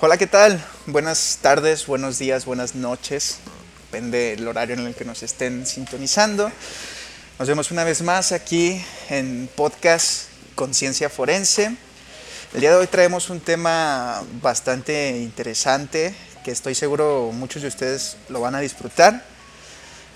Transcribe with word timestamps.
Hola, 0.00 0.16
¿qué 0.16 0.28
tal? 0.28 0.64
Buenas 0.86 1.40
tardes, 1.42 1.88
buenos 1.88 2.20
días, 2.20 2.44
buenas 2.44 2.76
noches. 2.76 3.38
Depende 3.86 4.36
del 4.36 4.46
horario 4.46 4.76
en 4.76 4.86
el 4.86 4.94
que 4.94 5.04
nos 5.04 5.24
estén 5.24 5.66
sintonizando. 5.66 6.52
Nos 7.36 7.48
vemos 7.48 7.72
una 7.72 7.82
vez 7.82 8.02
más 8.02 8.30
aquí 8.30 8.80
en 9.10 9.50
podcast 9.56 10.28
Conciencia 10.54 11.10
Forense. 11.10 11.76
El 12.54 12.60
día 12.60 12.70
de 12.70 12.76
hoy 12.76 12.86
traemos 12.86 13.28
un 13.28 13.40
tema 13.40 14.22
bastante 14.40 15.18
interesante 15.18 16.14
que 16.44 16.52
estoy 16.52 16.76
seguro 16.76 17.32
muchos 17.32 17.62
de 17.62 17.66
ustedes 17.66 18.18
lo 18.28 18.40
van 18.40 18.54
a 18.54 18.60
disfrutar. 18.60 19.24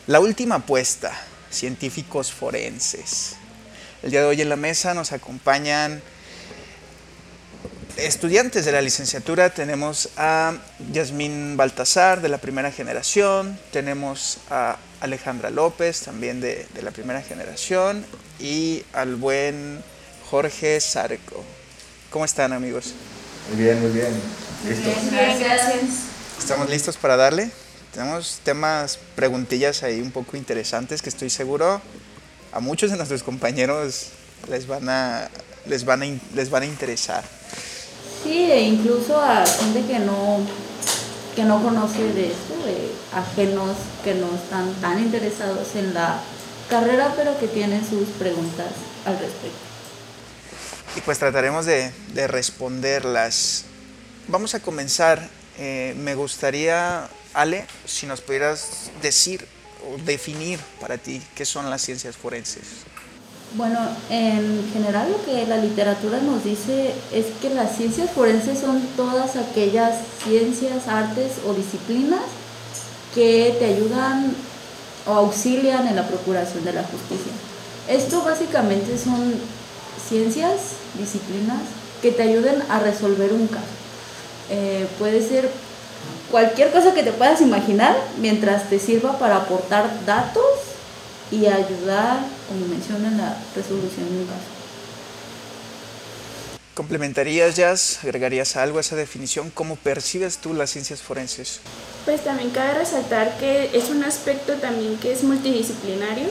La 0.06 0.20
última 0.20 0.54
apuesta, 0.54 1.10
científicos 1.50 2.30
forenses. 2.30 3.34
El 4.04 4.12
día 4.12 4.20
de 4.20 4.26
hoy 4.26 4.42
en 4.42 4.48
la 4.48 4.54
mesa 4.54 4.94
nos 4.94 5.10
acompañan 5.10 6.00
estudiantes 8.06 8.64
de 8.64 8.72
la 8.72 8.80
licenciatura 8.80 9.50
tenemos 9.50 10.08
a 10.16 10.54
Yasmín 10.93 11.56
Baltasar 11.56 12.20
de 12.20 12.29
la 12.29 12.38
primera 12.38 12.72
generación, 12.72 13.58
tenemos 13.70 14.38
a 14.50 14.76
Alejandra 15.00 15.50
López 15.50 16.00
también 16.00 16.40
de, 16.40 16.66
la 16.82 16.90
primera 16.90 17.22
generación 17.22 18.04
y 18.40 18.84
al 18.93 19.16
buen 19.16 19.82
Jorge 20.30 20.80
Zarco. 20.80 21.44
¿Cómo 22.10 22.24
están 22.24 22.52
amigos? 22.52 22.94
Muy 23.50 23.64
bien, 23.64 23.80
muy 23.80 23.90
bien. 23.90 24.12
¿Listos? 24.68 25.10
Bien, 25.10 25.40
gracias. 25.40 25.72
¿Estamos 26.38 26.68
listos 26.68 26.96
para 26.96 27.16
darle? 27.16 27.50
Tenemos 27.93 28.40
temas, 28.43 28.98
preguntillas 29.14 29.82
ahí 29.82 30.00
un 30.00 30.10
poco 30.10 30.36
interesantes 30.36 31.02
que 31.02 31.08
estoy 31.08 31.30
seguro 31.30 31.80
a 32.52 32.60
muchos 32.60 32.91
de 32.91 32.96
nuestros 32.96 33.22
compañeros 33.22 34.08
les 34.48 34.66
van 34.66 34.88
a, 34.88 35.28
les 35.66 35.84
van 35.84 36.02
a, 36.02 36.06
les 36.34 36.50
van 36.50 36.62
a 36.62 36.66
interesar. 36.66 37.24
Sí, 38.22 38.50
e 38.50 38.61
incluso 38.62 39.20
a 39.20 39.44
gente 39.44 39.84
que 39.86 39.98
no, 39.98 40.41
que 41.34 41.44
no 41.44 41.62
conoce 41.62 42.12
de 42.12 42.27
esto, 42.27 42.53
ajenos 43.12 43.77
que 44.05 44.14
no 44.14 44.34
están 44.34 44.72
tan 44.80 44.98
interesados 45.00 45.74
en 45.74 45.92
la 45.94 46.20
carrera, 46.69 47.12
pero 47.16 47.38
que 47.38 47.48
tienen 47.48 47.86
sus 47.86 48.08
preguntas 48.11 48.69
al 49.05 49.19
respecto. 49.19 49.58
Y 50.96 51.00
pues 51.00 51.19
trataremos 51.19 51.66
de, 51.66 51.92
responderlas. 52.28 53.64
Vamos 54.28 54.55
a 54.55 54.61
comenzar. 54.61 55.28
Eh, 55.58 55.94
me 55.98 56.14
gustaría, 56.14 57.08
Ale, 57.34 57.66
si 57.84 58.06
nos 58.06 58.20
pudieras 58.20 58.91
decir 59.02 59.46
o 59.86 59.98
definir 59.98 60.58
para 60.80 60.96
ti 60.96 61.20
qué 61.34 61.44
son 61.44 61.68
las 61.68 61.83
ciencias 61.83 62.16
forenses. 62.16 62.62
Bueno, 63.55 63.78
en 64.08 64.67
general 64.72 65.12
lo 65.12 65.22
que 65.27 65.47
la 65.47 65.58
literatura 65.58 66.19
nos 66.22 66.42
dice 66.42 66.95
es 67.12 67.27
que 67.42 67.50
las 67.50 67.77
ciencias 67.77 68.11
forenses 68.11 68.58
son 68.58 68.81
todas 68.97 69.36
aquellas 69.36 69.95
ciencias, 70.25 70.89
artes 70.89 71.33
o 71.47 71.53
disciplinas 71.53 72.23
que 73.14 73.55
te 73.58 73.67
ayudan 73.67 74.34
o 75.06 75.11
auxilian 75.12 75.86
en 75.86 75.97
la 75.97 76.08
procuración 76.08 76.64
de 76.64 76.73
la 76.73 76.83
justicia. 76.83 77.33
Esto 77.89 78.23
básicamente 78.23 78.97
son 78.97 79.34
ciencias, 80.08 80.77
disciplinas 80.98 81.61
que 82.00 82.11
te 82.11 82.23
ayuden 82.23 82.62
a 82.70 82.78
resolver 82.78 83.34
un 83.34 83.48
caso. 83.48 83.67
Eh, 84.48 84.86
puede 84.98 85.20
ser 85.27 85.50
cualquier 86.30 86.70
cosa 86.73 86.95
que 86.95 87.03
te 87.03 87.12
puedas 87.12 87.42
imaginar 87.42 87.97
mientras 88.19 88.70
te 88.70 88.78
sirva 88.78 89.19
para 89.19 89.36
aportar 89.36 89.91
datos 90.06 90.42
y 91.33 91.47
ayudar, 91.47 92.20
como 92.47 92.66
menciona, 92.66 93.08
en 93.08 93.19
la 93.19 93.36
resolución 93.56 94.08
de 94.11 94.19
un 94.20 94.27
caso. 94.27 94.62
¿Complementarías, 96.74 97.56
Jazz? 97.56 98.00
¿Agregarías 98.02 98.56
algo 98.56 98.78
a 98.78 98.83
esa 98.83 98.97
definición? 98.97 99.50
¿Cómo 99.50 99.77
percibes 99.77 100.39
tú 100.39 100.55
las 100.55 100.70
ciencias 100.70 101.00
forenses? 101.02 101.61
Pues 102.05 102.22
también 102.22 102.50
cabe 102.50 102.74
resaltar 102.74 103.36
que 103.39 103.70
es 103.74 103.91
un 103.91 104.05
aspecto 104.05 104.55
también 104.55 104.97
que 104.98 105.12
es 105.12 105.22
multidisciplinario, 105.22 106.28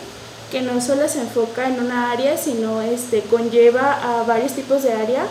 que 0.52 0.62
no 0.62 0.82
solo 0.82 1.08
se 1.08 1.22
enfoca 1.22 1.68
en 1.68 1.80
una 1.80 2.12
área, 2.12 2.38
sino 2.38 2.82
este, 2.82 3.22
conlleva 3.22 4.20
a 4.20 4.24
varios 4.24 4.54
tipos 4.54 4.84
de 4.84 4.94
área. 4.94 5.26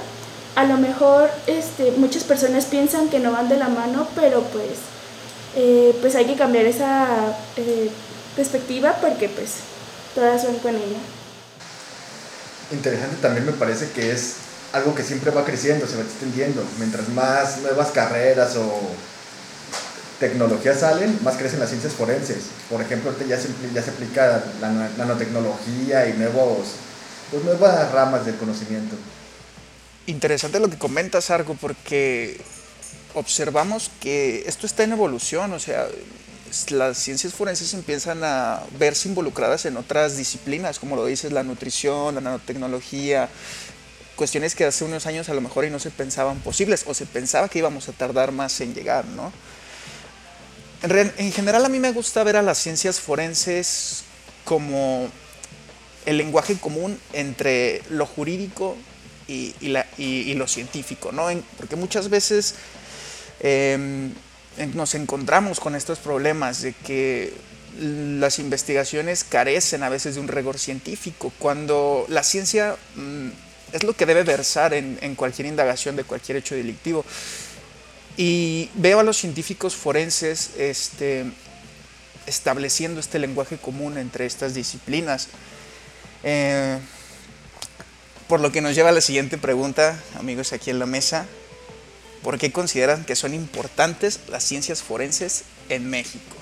A 0.56 0.64
lo 0.64 0.78
mejor 0.78 1.30
este, 1.46 1.92
muchas 1.92 2.24
personas 2.24 2.64
piensan 2.66 3.08
que 3.08 3.20
no 3.20 3.32
van 3.32 3.48
de 3.48 3.56
la 3.56 3.68
mano, 3.68 4.08
pero 4.16 4.42
pues, 4.42 4.78
eh, 5.56 5.94
pues 6.00 6.14
hay 6.16 6.24
que 6.24 6.34
cambiar 6.36 6.66
esa 6.66 7.36
eh, 7.56 7.90
perspectiva 8.36 8.96
porque 9.00 9.28
pues 9.28 9.56
todas 10.14 10.44
van 10.44 10.58
con 10.58 10.74
ella. 10.74 10.98
Interesante 12.72 13.16
también 13.20 13.46
me 13.46 13.52
parece 13.52 13.90
que 13.90 14.12
es 14.12 14.34
algo 14.72 14.94
que 14.94 15.02
siempre 15.02 15.30
va 15.30 15.44
creciendo, 15.44 15.86
se 15.86 15.96
va 15.96 16.02
extendiendo. 16.02 16.64
Mientras 16.78 17.08
más 17.08 17.58
nuevas 17.58 17.90
carreras 17.90 18.56
o 18.56 18.80
tecnologías 20.20 20.80
salen, 20.80 21.18
más 21.24 21.36
crecen 21.36 21.58
las 21.58 21.70
ciencias 21.70 21.94
forenses. 21.94 22.44
Por 22.68 22.80
ejemplo, 22.80 23.12
ya 23.26 23.38
se, 23.38 23.48
ya 23.74 23.82
se 23.82 23.90
aplica 23.90 24.44
la 24.60 24.70
nanotecnología 24.96 26.08
y 26.08 26.12
nuevos, 26.12 26.68
pues, 27.30 27.42
nuevas 27.42 27.90
ramas 27.90 28.26
del 28.26 28.36
conocimiento. 28.36 28.96
Interesante 30.06 30.60
lo 30.60 30.68
que 30.68 30.78
comentas, 30.78 31.30
Argo, 31.30 31.56
porque 31.60 32.40
observamos 33.14 33.90
que 34.00 34.44
esto 34.46 34.66
está 34.66 34.84
en 34.84 34.92
evolución, 34.92 35.52
o 35.52 35.58
sea, 35.58 35.88
las 36.70 36.98
ciencias 36.98 37.34
forenses 37.34 37.74
empiezan 37.74 38.22
a 38.24 38.62
verse 38.78 39.08
involucradas 39.08 39.66
en 39.66 39.76
otras 39.76 40.16
disciplinas, 40.16 40.78
como 40.78 40.96
lo 40.96 41.06
dices, 41.06 41.32
la 41.32 41.42
nutrición, 41.42 42.14
la 42.14 42.20
nanotecnología, 42.20 43.28
cuestiones 44.16 44.54
que 44.54 44.64
hace 44.64 44.84
unos 44.84 45.06
años 45.06 45.28
a 45.28 45.34
lo 45.34 45.40
mejor 45.40 45.64
y 45.64 45.70
no 45.70 45.78
se 45.78 45.90
pensaban 45.90 46.40
posibles 46.40 46.84
o 46.86 46.94
se 46.94 47.06
pensaba 47.06 47.48
que 47.48 47.58
íbamos 47.58 47.88
a 47.88 47.92
tardar 47.92 48.32
más 48.32 48.60
en 48.60 48.74
llegar, 48.74 49.06
¿no? 49.06 49.32
En, 50.82 51.32
general 51.32 51.64
a 51.64 51.68
mí 51.68 51.78
me 51.78 51.92
gusta 51.92 52.24
ver 52.24 52.36
a 52.36 52.42
las 52.42 52.58
ciencias 52.58 53.00
forenses 53.00 54.02
como 54.44 55.08
el 56.06 56.16
lenguaje 56.16 56.56
común 56.58 56.98
entre 57.12 57.82
lo 57.90 58.06
jurídico 58.06 58.76
y, 59.28 59.54
lo 60.34 60.48
científico, 60.48 61.12
¿no? 61.12 61.28
porque 61.56 61.76
muchas 61.76 62.08
veces 62.08 62.54
em, 63.40 64.12
nos 64.74 64.94
encontramos 64.94 65.60
con 65.60 65.74
estos 65.74 65.98
problemas 65.98 66.62
de 66.62 66.72
que 66.72 67.32
las 67.78 68.38
investigaciones 68.38 69.24
carecen 69.24 69.82
a 69.82 69.88
veces 69.88 70.14
de 70.14 70.20
un 70.20 70.28
rigor 70.28 70.58
científico, 70.58 71.32
cuando 71.38 72.04
la 72.08 72.22
ciencia 72.22 72.76
mm, 72.96 73.28
es 73.72 73.84
lo 73.84 73.94
que 73.94 74.06
debe 74.06 74.22
versar 74.24 74.74
en, 74.74 75.14
cualquier 75.14 75.46
indagación 75.46 75.96
de 75.96 76.04
cualquier 76.04 76.38
hecho 76.38 76.54
delictivo. 76.54 77.04
Y 78.16 78.68
veo 78.74 79.00
a 79.00 79.02
los 79.02 79.16
científicos 79.16 79.76
forenses 79.76 80.50
este, 80.58 81.24
estableciendo 82.26 83.00
este 83.00 83.18
lenguaje 83.18 83.56
común 83.56 83.96
entre 83.98 84.26
estas 84.26 84.54
disciplinas. 84.54 85.28
Eh, 86.24 86.78
por 88.28 88.40
lo 88.40 88.52
que 88.52 88.60
nos 88.60 88.74
lleva 88.74 88.90
a 88.90 88.92
la 88.92 89.00
siguiente 89.00 89.38
pregunta, 89.38 89.98
amigos 90.18 90.52
aquí 90.52 90.70
en 90.70 90.78
la 90.78 90.86
mesa. 90.86 91.26
¿Por 92.22 92.38
qué 92.38 92.52
consideran 92.52 93.04
que 93.04 93.16
son 93.16 93.32
importantes 93.32 94.20
las 94.28 94.44
ciencias 94.44 94.82
forenses 94.82 95.42
en 95.68 95.88
México? 95.88 96.36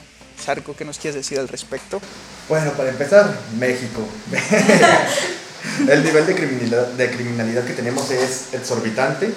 Sarco, 0.44 0.74
¿qué 0.76 0.84
nos 0.84 0.98
quieres 0.98 1.14
decir 1.14 1.38
al 1.38 1.48
respecto? 1.48 2.00
Bueno, 2.48 2.72
para 2.72 2.90
empezar, 2.90 3.32
México. 3.58 4.06
el 5.88 6.04
nivel 6.04 6.26
de 6.26 6.34
criminalidad, 6.34 6.86
de 6.88 7.10
criminalidad 7.10 7.64
que 7.64 7.74
tenemos 7.74 8.10
es 8.10 8.54
exorbitante 8.54 9.30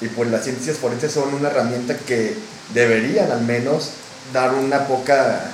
y 0.00 0.08
pues 0.08 0.30
las 0.30 0.44
ciencias 0.44 0.76
forenses 0.76 1.12
son 1.12 1.32
una 1.32 1.48
herramienta 1.48 1.96
que 1.96 2.36
deberían 2.74 3.30
al 3.30 3.42
menos 3.42 3.90
dar 4.32 4.52
una 4.54 4.86
poca 4.86 5.52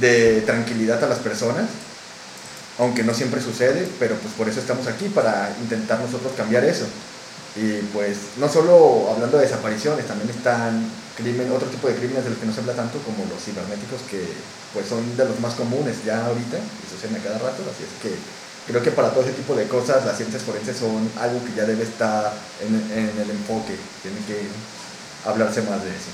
de 0.00 0.40
tranquilidad 0.42 1.02
a 1.04 1.08
las 1.08 1.18
personas, 1.18 1.66
aunque 2.78 3.02
no 3.02 3.12
siempre 3.12 3.42
sucede, 3.42 3.86
pero 3.98 4.14
pues 4.16 4.32
por 4.34 4.48
eso 4.48 4.60
estamos 4.60 4.86
aquí, 4.86 5.08
para 5.08 5.54
intentar 5.60 6.00
nosotros 6.00 6.32
cambiar 6.36 6.64
eso. 6.64 6.86
Y 7.54 7.82
pues 7.92 8.38
no 8.38 8.48
solo 8.48 9.10
hablando 9.12 9.36
de 9.36 9.44
desapariciones, 9.44 10.06
también 10.06 10.30
están 10.30 10.88
crimen, 11.16 11.52
otro 11.52 11.68
tipo 11.68 11.88
de 11.88 11.94
crímenes 11.94 12.24
de 12.24 12.30
los 12.30 12.38
que 12.38 12.46
no 12.46 12.54
se 12.54 12.60
habla 12.60 12.72
tanto 12.72 12.98
como 13.00 13.24
los 13.28 13.44
cibernéticos 13.44 14.00
que 14.10 14.24
pues 14.72 14.86
son 14.86 15.16
de 15.16 15.24
los 15.26 15.38
más 15.40 15.54
comunes 15.54 15.96
ya 16.04 16.24
ahorita 16.24 16.56
y 16.56 16.84
suceden 16.88 17.16
a 17.16 17.22
cada 17.22 17.38
rato, 17.38 17.62
así 17.68 17.84
es 17.84 17.92
que 18.00 18.16
creo 18.66 18.82
que 18.82 18.90
para 18.90 19.10
todo 19.10 19.22
ese 19.22 19.32
tipo 19.32 19.54
de 19.54 19.68
cosas 19.68 20.06
las 20.06 20.16
ciencias 20.16 20.42
forenses 20.42 20.78
son 20.78 21.10
algo 21.20 21.44
que 21.44 21.52
ya 21.54 21.64
debe 21.64 21.82
estar 21.82 22.32
en, 22.62 22.74
en 22.98 23.20
el 23.20 23.30
enfoque, 23.30 23.76
tiene 24.00 24.18
que 24.26 24.48
hablarse 25.28 25.60
más 25.62 25.84
de 25.84 25.90
eso. 25.90 26.10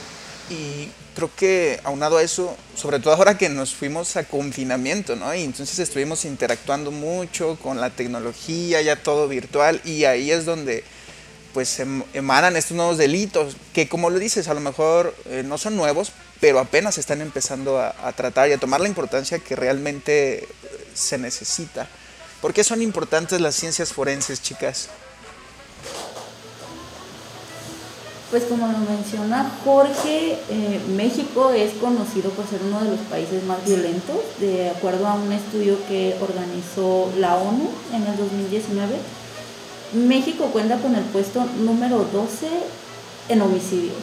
Y 0.50 0.90
creo 1.14 1.30
que 1.36 1.78
aunado 1.84 2.16
a 2.16 2.22
eso, 2.22 2.56
sobre 2.74 3.00
todo 3.00 3.14
ahora 3.14 3.36
que 3.36 3.48
nos 3.48 3.74
fuimos 3.74 4.16
a 4.16 4.24
confinamiento, 4.24 5.14
¿no? 5.14 5.34
Y 5.34 5.42
entonces 5.44 5.78
estuvimos 5.78 6.24
interactuando 6.24 6.90
mucho 6.90 7.58
con 7.62 7.80
la 7.80 7.90
tecnología, 7.90 8.80
ya 8.80 8.96
todo 8.96 9.28
virtual, 9.28 9.80
y 9.84 10.04
ahí 10.04 10.30
es 10.30 10.46
donde 10.46 10.84
pues 11.52 11.80
em, 11.80 12.02
emanan 12.12 12.56
estos 12.56 12.76
nuevos 12.76 12.98
delitos, 12.98 13.56
que 13.72 13.88
como 13.88 14.10
lo 14.10 14.18
dices, 14.18 14.48
a 14.48 14.54
lo 14.54 14.60
mejor 14.60 15.14
eh, 15.26 15.42
no 15.44 15.58
son 15.58 15.76
nuevos, 15.76 16.12
pero 16.40 16.58
apenas 16.58 16.98
están 16.98 17.20
empezando 17.20 17.80
a, 17.80 18.12
tratar 18.12 18.48
y 18.48 18.52
a 18.52 18.58
tomar 18.58 18.80
la 18.80 18.88
importancia 18.88 19.38
que 19.38 19.56
realmente 19.56 20.44
eh, 20.44 20.48
se 20.94 21.18
necesita. 21.18 21.88
¿Por 22.40 22.54
qué 22.54 22.62
son 22.62 22.82
importantes 22.82 23.40
las 23.40 23.54
ciencias 23.54 23.92
forenses, 23.92 24.40
chicas? 24.40 24.88
Pues 28.30 28.44
como 28.44 28.68
lo 28.68 28.78
menciona 28.78 29.50
Jorge, 29.64 30.38
eh, 30.50 30.80
México 30.94 31.50
es 31.52 31.72
conocido 31.80 32.30
por 32.32 32.46
ser 32.46 32.60
uno 32.62 32.80
de 32.84 32.90
los 32.90 33.00
países 33.10 33.42
más 33.44 33.64
violentos, 33.64 34.18
de 34.38 34.68
acuerdo 34.68 35.06
a 35.06 35.14
un 35.14 35.32
estudio 35.32 35.78
que 35.88 36.14
organizó 36.20 37.10
la 37.16 37.36
ONU 37.36 37.70
en 37.94 38.06
el 38.06 38.16
2019. 38.18 38.96
México 39.92 40.46
cuenta 40.52 40.76
con 40.78 40.94
el 40.94 41.04
puesto 41.04 41.44
número 41.60 42.06
12 42.12 42.46
en 43.28 43.42
homicidios 43.42 43.96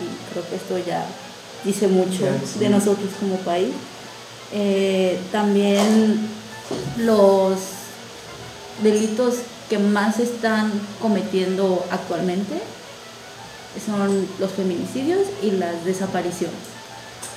y 0.00 0.32
creo 0.32 0.48
que 0.48 0.56
esto 0.56 0.78
ya 0.78 1.04
dice 1.64 1.88
mucho 1.88 2.26
de 2.58 2.68
nosotros 2.68 3.10
como 3.18 3.36
país. 3.36 3.72
Eh, 4.52 5.18
también 5.30 6.28
los 6.98 7.58
delitos 8.82 9.36
que 9.68 9.78
más 9.78 10.18
están 10.18 10.72
cometiendo 11.00 11.84
actualmente 11.90 12.60
son 13.84 14.26
los 14.40 14.50
feminicidios 14.50 15.28
y 15.42 15.52
las 15.52 15.84
desapariciones. 15.84 16.58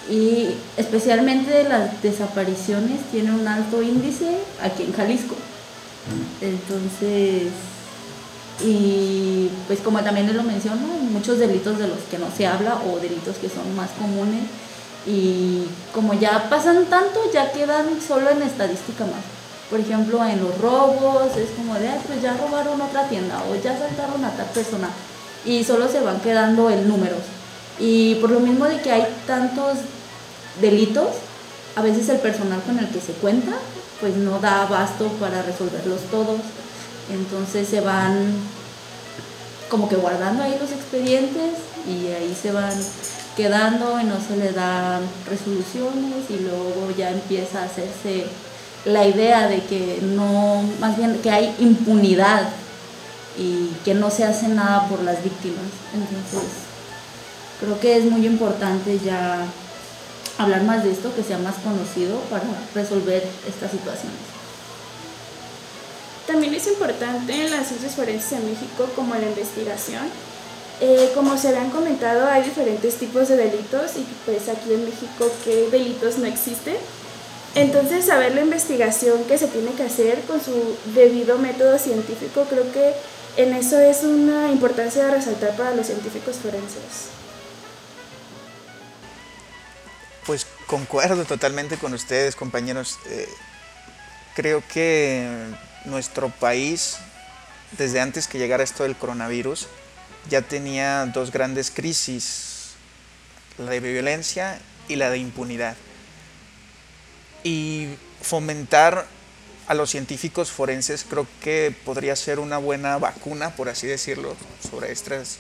Y 0.09 0.49
especialmente 0.75 1.63
las 1.63 2.01
desapariciones 2.01 2.99
tienen 3.11 3.35
un 3.35 3.47
alto 3.47 3.81
índice 3.81 4.37
aquí 4.61 4.83
en 4.83 4.93
Jalisco. 4.93 5.35
Entonces, 6.41 7.43
y 8.61 9.49
pues 9.67 9.79
como 9.79 9.99
también 10.01 10.35
lo 10.35 10.43
menciono, 10.43 10.81
muchos 11.11 11.39
delitos 11.39 11.77
de 11.77 11.87
los 11.87 11.99
que 12.09 12.17
no 12.17 12.27
se 12.35 12.45
habla 12.45 12.81
o 12.87 12.99
delitos 12.99 13.37
que 13.37 13.49
son 13.49 13.75
más 13.75 13.89
comunes 13.99 14.43
y 15.05 15.63
como 15.93 16.13
ya 16.13 16.49
pasan 16.49 16.85
tanto, 16.85 17.19
ya 17.33 17.51
quedan 17.51 17.99
solo 18.05 18.29
en 18.29 18.41
estadística 18.41 19.05
más. 19.05 19.23
Por 19.69 19.79
ejemplo, 19.79 20.23
en 20.23 20.41
los 20.41 20.57
robos, 20.59 21.35
es 21.35 21.49
como 21.57 21.73
de, 21.75 21.89
pues 22.07 22.21
ya 22.21 22.37
robaron 22.37 22.79
otra 22.79 23.07
tienda 23.09 23.43
o 23.49 23.55
ya 23.55 23.77
saltaron 23.77 24.23
a 24.23 24.31
tal 24.31 24.45
persona 24.47 24.89
y 25.45 25.63
solo 25.63 25.89
se 25.89 25.99
van 25.99 26.19
quedando 26.19 26.69
en 26.69 26.87
números. 26.87 27.21
Y 27.79 28.15
por 28.15 28.29
lo 28.29 28.39
mismo 28.39 28.65
de 28.65 28.81
que 28.81 28.91
hay 28.91 29.05
tantos 29.25 29.79
delitos, 30.61 31.07
a 31.75 31.81
veces 31.81 32.07
el 32.09 32.19
personal 32.19 32.61
con 32.61 32.77
el 32.77 32.87
que 32.89 33.01
se 33.01 33.13
cuenta 33.13 33.53
pues 33.99 34.15
no 34.15 34.39
da 34.39 34.63
abasto 34.63 35.07
para 35.19 35.41
resolverlos 35.41 36.01
todos. 36.11 36.39
Entonces 37.11 37.67
se 37.67 37.81
van 37.81 38.33
como 39.69 39.89
que 39.89 39.95
guardando 39.95 40.43
ahí 40.43 40.55
los 40.59 40.71
expedientes 40.71 41.53
y 41.87 42.07
ahí 42.07 42.37
se 42.39 42.51
van 42.51 42.73
quedando 43.35 43.99
y 43.99 44.03
no 44.03 44.15
se 44.25 44.37
le 44.37 44.51
dan 44.51 45.01
resoluciones 45.27 46.29
y 46.29 46.39
luego 46.39 46.93
ya 46.95 47.09
empieza 47.09 47.61
a 47.61 47.65
hacerse 47.65 48.25
la 48.85 49.05
idea 49.05 49.47
de 49.47 49.63
que 49.63 49.99
no, 50.01 50.63
más 50.79 50.97
bien 50.97 51.19
que 51.23 51.31
hay 51.31 51.55
impunidad 51.59 52.49
y 53.37 53.69
que 53.83 53.93
no 53.93 54.11
se 54.11 54.25
hace 54.25 54.47
nada 54.49 54.87
por 54.87 55.01
las 55.01 55.23
víctimas. 55.23 55.65
Entonces, 55.93 56.49
creo 57.59 57.79
que 57.79 57.97
es 57.97 58.05
muy 58.05 58.25
importante 58.25 58.99
ya 59.03 59.45
hablar 60.37 60.63
más 60.63 60.83
de 60.83 60.91
esto, 60.91 61.13
que 61.15 61.23
sea 61.23 61.37
más 61.39 61.55
conocido 61.55 62.19
para 62.29 62.43
resolver 62.75 63.23
estas 63.47 63.71
situaciones. 63.71 64.42
También 66.27 66.53
es 66.53 66.67
importante 66.67 67.33
en 67.33 67.51
las 67.51 67.67
ciencias 67.67 67.95
forenses 67.95 68.31
en 68.33 68.49
México 68.49 68.89
como 68.95 69.15
la 69.15 69.23
investigación. 69.23 70.03
Eh, 70.79 71.11
como 71.13 71.37
se 71.37 71.49
habían 71.49 71.69
comentado, 71.69 72.27
hay 72.27 72.43
diferentes 72.43 72.95
tipos 72.95 73.27
de 73.27 73.37
delitos 73.37 73.91
y 73.97 74.05
pues 74.25 74.49
aquí 74.49 74.73
en 74.73 74.85
México 74.85 75.29
qué 75.43 75.67
delitos 75.69 76.17
no 76.17 76.25
existen. 76.25 76.75
Entonces, 77.55 78.05
saber 78.05 78.33
la 78.33 78.41
investigación 78.41 79.25
que 79.25 79.37
se 79.37 79.47
tiene 79.47 79.71
que 79.73 79.83
hacer 79.83 80.21
con 80.21 80.41
su 80.41 80.75
debido 80.95 81.37
método 81.37 81.77
científico 81.77 82.47
creo 82.49 82.71
que 82.71 82.93
en 83.37 83.53
eso 83.53 83.79
es 83.79 84.03
una 84.03 84.51
importancia 84.51 85.05
de 85.05 85.11
resaltar 85.11 85.55
para 85.55 85.75
los 85.75 85.85
científicos 85.85 86.37
forenses. 86.37 87.09
Pues 90.25 90.47
concuerdo 90.67 91.25
totalmente 91.25 91.77
con 91.77 91.93
ustedes, 91.93 92.35
compañeros. 92.35 92.97
Eh, 93.07 93.27
creo 94.35 94.63
que 94.71 95.27
nuestro 95.85 96.29
país, 96.29 96.97
desde 97.77 97.99
antes 97.99 98.27
que 98.27 98.37
llegara 98.37 98.63
esto 98.63 98.83
del 98.83 98.95
coronavirus, 98.95 99.67
ya 100.29 100.41
tenía 100.41 101.05
dos 101.07 101.31
grandes 101.31 101.71
crisis, 101.71 102.71
la 103.57 103.71
de 103.71 103.79
violencia 103.79 104.59
y 104.87 104.95
la 104.95 105.09
de 105.09 105.17
impunidad. 105.17 105.75
Y 107.43 107.89
fomentar 108.21 109.05
a 109.67 109.73
los 109.73 109.89
científicos 109.89 110.51
forenses 110.51 111.05
creo 111.09 111.27
que 111.41 111.75
podría 111.85 112.15
ser 112.15 112.39
una 112.39 112.57
buena 112.57 112.97
vacuna, 112.97 113.55
por 113.55 113.69
así 113.69 113.87
decirlo, 113.87 114.35
sobre 114.69 114.91
estas 114.91 115.39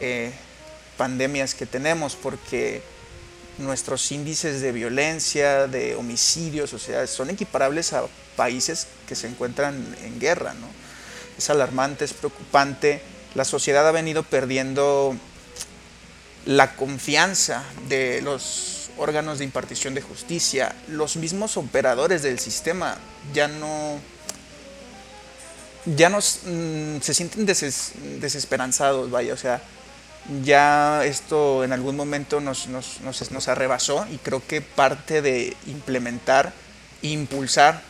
eh, 0.00 0.32
pandemias 0.96 1.54
que 1.54 1.66
tenemos, 1.66 2.16
porque 2.16 2.82
nuestros 3.58 4.10
índices 4.12 4.60
de 4.60 4.72
violencia, 4.72 5.66
de 5.66 5.94
homicidios, 5.94 6.72
o 6.72 6.78
sea, 6.78 7.06
son 7.06 7.30
equiparables 7.30 7.92
a 7.92 8.04
países 8.36 8.86
que 9.06 9.14
se 9.14 9.28
encuentran 9.28 9.84
en 10.04 10.18
guerra, 10.18 10.54
¿no? 10.54 10.66
Es 11.36 11.50
alarmante, 11.50 12.04
es 12.04 12.12
preocupante. 12.12 13.02
La 13.34 13.44
sociedad 13.44 13.86
ha 13.86 13.92
venido 13.92 14.22
perdiendo 14.22 15.16
la 16.46 16.74
confianza 16.74 17.64
de 17.88 18.20
los 18.22 18.90
órganos 18.98 19.38
de 19.38 19.44
impartición 19.44 19.94
de 19.94 20.02
justicia, 20.02 20.74
los 20.88 21.16
mismos 21.16 21.56
operadores 21.56 22.22
del 22.22 22.38
sistema 22.38 22.98
ya 23.32 23.48
no 23.48 23.98
ya 25.84 26.08
nos 26.08 26.40
mm, 26.44 27.00
se 27.00 27.14
sienten 27.14 27.46
desesperanzados, 27.46 29.10
vaya, 29.10 29.34
o 29.34 29.36
sea, 29.36 29.60
ya 30.44 31.04
esto 31.04 31.64
en 31.64 31.72
algún 31.72 31.96
momento 31.96 32.40
nos, 32.40 32.68
nos, 32.68 33.00
nos, 33.02 33.48
arrebasó 33.48 34.06
y 34.10 34.18
creo 34.18 34.42
que 34.46 34.60
parte 34.60 35.20
de 35.20 35.56
implementar 35.66 36.52
e 37.02 37.08
impulsar 37.08 37.82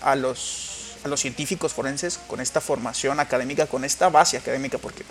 a 0.00 0.16
los, 0.16 0.96
a 1.04 1.08
los 1.08 1.20
científicos 1.20 1.72
forenses 1.72 2.18
con 2.26 2.40
esta 2.40 2.60
formación 2.60 3.20
académica, 3.20 3.66
con 3.66 3.84
esta 3.84 4.08
base 4.08 4.38
académica, 4.38 4.78
porque 4.78 5.04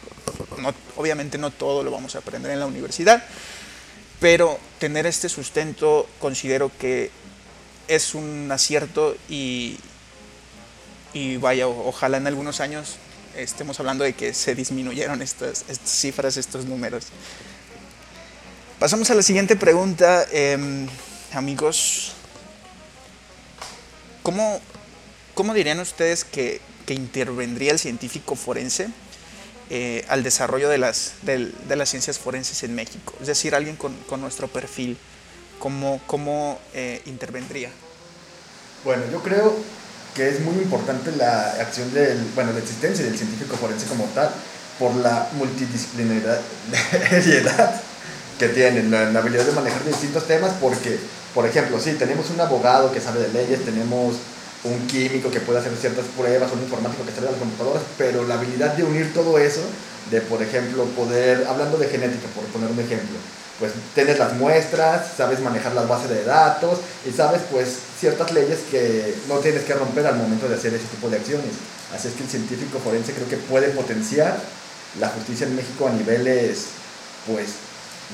obviamente 0.98 1.38
no 1.38 1.52
todo 1.52 1.84
lo 1.84 1.92
vamos 1.92 2.16
a 2.16 2.20
aprender 2.20 2.52
en 2.52 2.60
la 2.60 2.66
universidad, 2.66 3.24
pero 4.20 4.60
tener 4.80 5.06
este 5.06 5.30
sustento 5.30 6.10
considero 6.20 6.72
que 6.80 7.12
es 7.88 8.16
un 8.16 8.52
acierto 8.52 9.16
y, 9.30 9.78
y 11.14 11.38
vaya, 11.38 11.68
ojalá 11.68 12.18
en 12.18 12.28
algunos 12.28 12.60
años 12.60 12.98
estemos 13.36 13.80
hablando 13.80 14.04
de 14.04 14.14
que 14.14 14.34
se 14.34 14.56
disminuyeron 14.56 15.22
estas, 15.22 15.66
cifras, 15.86 16.38
estos 16.38 16.66
números. 16.66 17.06
Pasamos 18.80 19.10
a 19.10 19.16
la 19.16 19.24
siguiente 19.24 19.56
pregunta, 19.56 20.26
em, 20.32 20.88
amigos. 21.34 22.14
¿Cómo, 24.24 24.62
¿Cómo, 25.34 25.54
dirían 25.54 25.80
ustedes 25.80 26.24
que, 26.24 26.62
que 26.86 26.94
intervendría 26.94 27.72
el 27.72 27.80
científico 27.80 28.36
forense 28.36 28.90
eh, 29.70 30.06
al 30.08 30.24
desarrollo 30.24 30.70
de 30.70 30.78
las, 30.78 31.14
de, 31.24 31.76
las 31.76 31.90
ciencias 31.90 32.20
forenses 32.20 32.64
en 32.64 32.76
México? 32.76 33.14
Es 33.22 33.28
decir, 33.28 33.56
alguien 33.56 33.76
con, 33.76 33.96
con 34.08 34.22
nuestro 34.22 34.48
perfil, 34.48 34.98
¿cómo, 35.60 36.02
cómo 36.08 36.60
eh, 36.74 37.02
intervendría? 37.06 37.72
Bueno, 38.84 39.04
yo 39.12 39.22
creo 39.22 39.56
que 40.16 40.30
es 40.30 40.40
muy 40.42 40.56
importante 40.56 41.12
la 41.16 41.52
acción 41.60 41.94
del, 41.94 42.20
bueno, 42.36 42.52
la 42.54 42.60
existencia 42.60 43.06
del 43.06 43.18
científico 43.18 43.58
forense 43.58 43.86
como 43.86 44.06
tal, 44.16 44.30
por 44.78 44.96
la 44.96 45.28
multidisciplinariedad 45.34 46.40
que 48.40 48.50
tienen, 48.50 48.90
la, 48.90 49.12
la 49.12 49.20
habilidad 49.20 49.46
de 49.46 49.52
manejar 49.52 49.84
distintos 49.86 50.26
temas, 50.26 50.52
porque, 50.62 50.98
por 51.34 51.46
ejemplo, 51.46 51.80
sí, 51.80 51.94
tenemos 51.94 52.30
un 52.30 52.40
abogado 52.40 52.92
que 52.92 53.02
sabe 53.02 53.22
de 53.22 53.34
leyes, 53.34 53.66
tenemos 53.66 54.16
un 54.64 54.88
químico 54.88 55.32
que 55.32 55.40
puede 55.40 55.60
hacer 55.60 55.76
ciertas 55.76 56.06
pruebas, 56.18 56.52
un 56.52 56.62
informático 56.62 57.06
que 57.06 57.12
sabe 57.12 57.28
de 57.28 57.32
las 57.32 57.40
computadoras, 57.40 57.84
pero 57.98 58.26
la 58.26 58.36
habilidad 58.36 58.74
de 58.74 58.84
unir 58.84 59.14
todo 59.14 59.38
eso, 59.38 59.62
de 60.12 60.22
por 60.22 60.42
ejemplo 60.42 60.86
poder, 60.96 61.46
hablando 61.48 61.78
de 61.78 61.88
genética, 61.88 62.28
por 62.36 62.44
poner 62.46 62.70
un 62.72 62.80
ejemplo, 62.80 63.18
pues 63.60 63.74
tienes 63.94 64.18
las 64.18 64.34
muestras, 64.34 65.12
sabes 65.18 65.40
manejar 65.42 65.74
las 65.74 65.88
bases 65.88 66.10
de 66.10 66.24
datos 66.24 66.80
y 67.06 67.12
sabes 67.12 67.42
pues 67.52 67.78
ciertas 68.00 68.32
leyes 68.32 68.60
que 68.72 69.16
no 69.28 69.36
tienes 69.36 69.64
que 69.64 69.74
romper 69.74 70.08
al 70.08 70.16
momento 70.16 70.48
de 70.48 70.56
hacer 70.56 70.74
ese 70.74 70.86
tipo 70.86 71.10
de 71.10 71.18
acciones. 71.18 71.52
Así 71.94 72.08
es 72.08 72.14
que 72.14 72.24
el 72.24 72.30
científico 72.30 72.80
forense 72.80 73.14
creo 73.14 73.28
que 73.28 73.38
puede 73.38 73.70
potenciar 73.70 74.40
la 75.00 75.10
justicia 75.10 75.46
en 75.46 75.56
México 75.56 75.88
a 75.88 75.92
niveles 75.92 76.68
pues, 77.28 77.50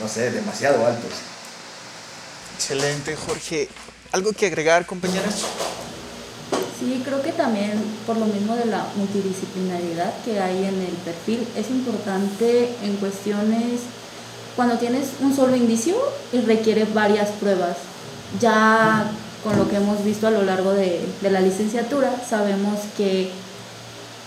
no 0.02 0.08
sé, 0.08 0.32
demasiado 0.32 0.86
altos. 0.86 1.12
Excelente, 2.56 3.16
Jorge. 3.16 3.70
¿Algo 4.12 4.32
que 4.34 4.48
agregar, 4.48 4.86
compañeros? 4.86 5.46
Sí, 6.80 7.02
creo 7.06 7.22
que 7.22 7.32
también 7.32 7.72
por 8.06 8.18
lo 8.18 8.26
mismo 8.26 8.56
de 8.56 8.66
la 8.66 8.88
multidisciplinaridad 8.96 10.14
que 10.24 10.40
hay 10.40 10.66
en 10.66 10.82
el 10.82 10.94
perfil, 11.06 11.48
es 11.56 11.70
importante 11.70 12.76
en 12.84 12.98
cuestiones 12.98 13.82
cuando 14.56 14.78
tienes 14.78 15.10
un 15.22 15.36
solo 15.36 15.56
indicio 15.56 15.96
y 16.32 16.40
requiere 16.40 16.86
varias 16.86 17.30
pruebas. 17.30 17.78
Ya 18.40 19.10
con 19.44 19.58
lo 19.58 19.70
que 19.70 19.76
hemos 19.76 20.04
visto 20.04 20.28
a 20.28 20.32
lo 20.32 20.44
largo 20.44 20.72
de, 20.72 21.02
la 21.22 21.40
licenciatura, 21.40 22.12
sabemos 22.28 22.80
que 22.98 23.30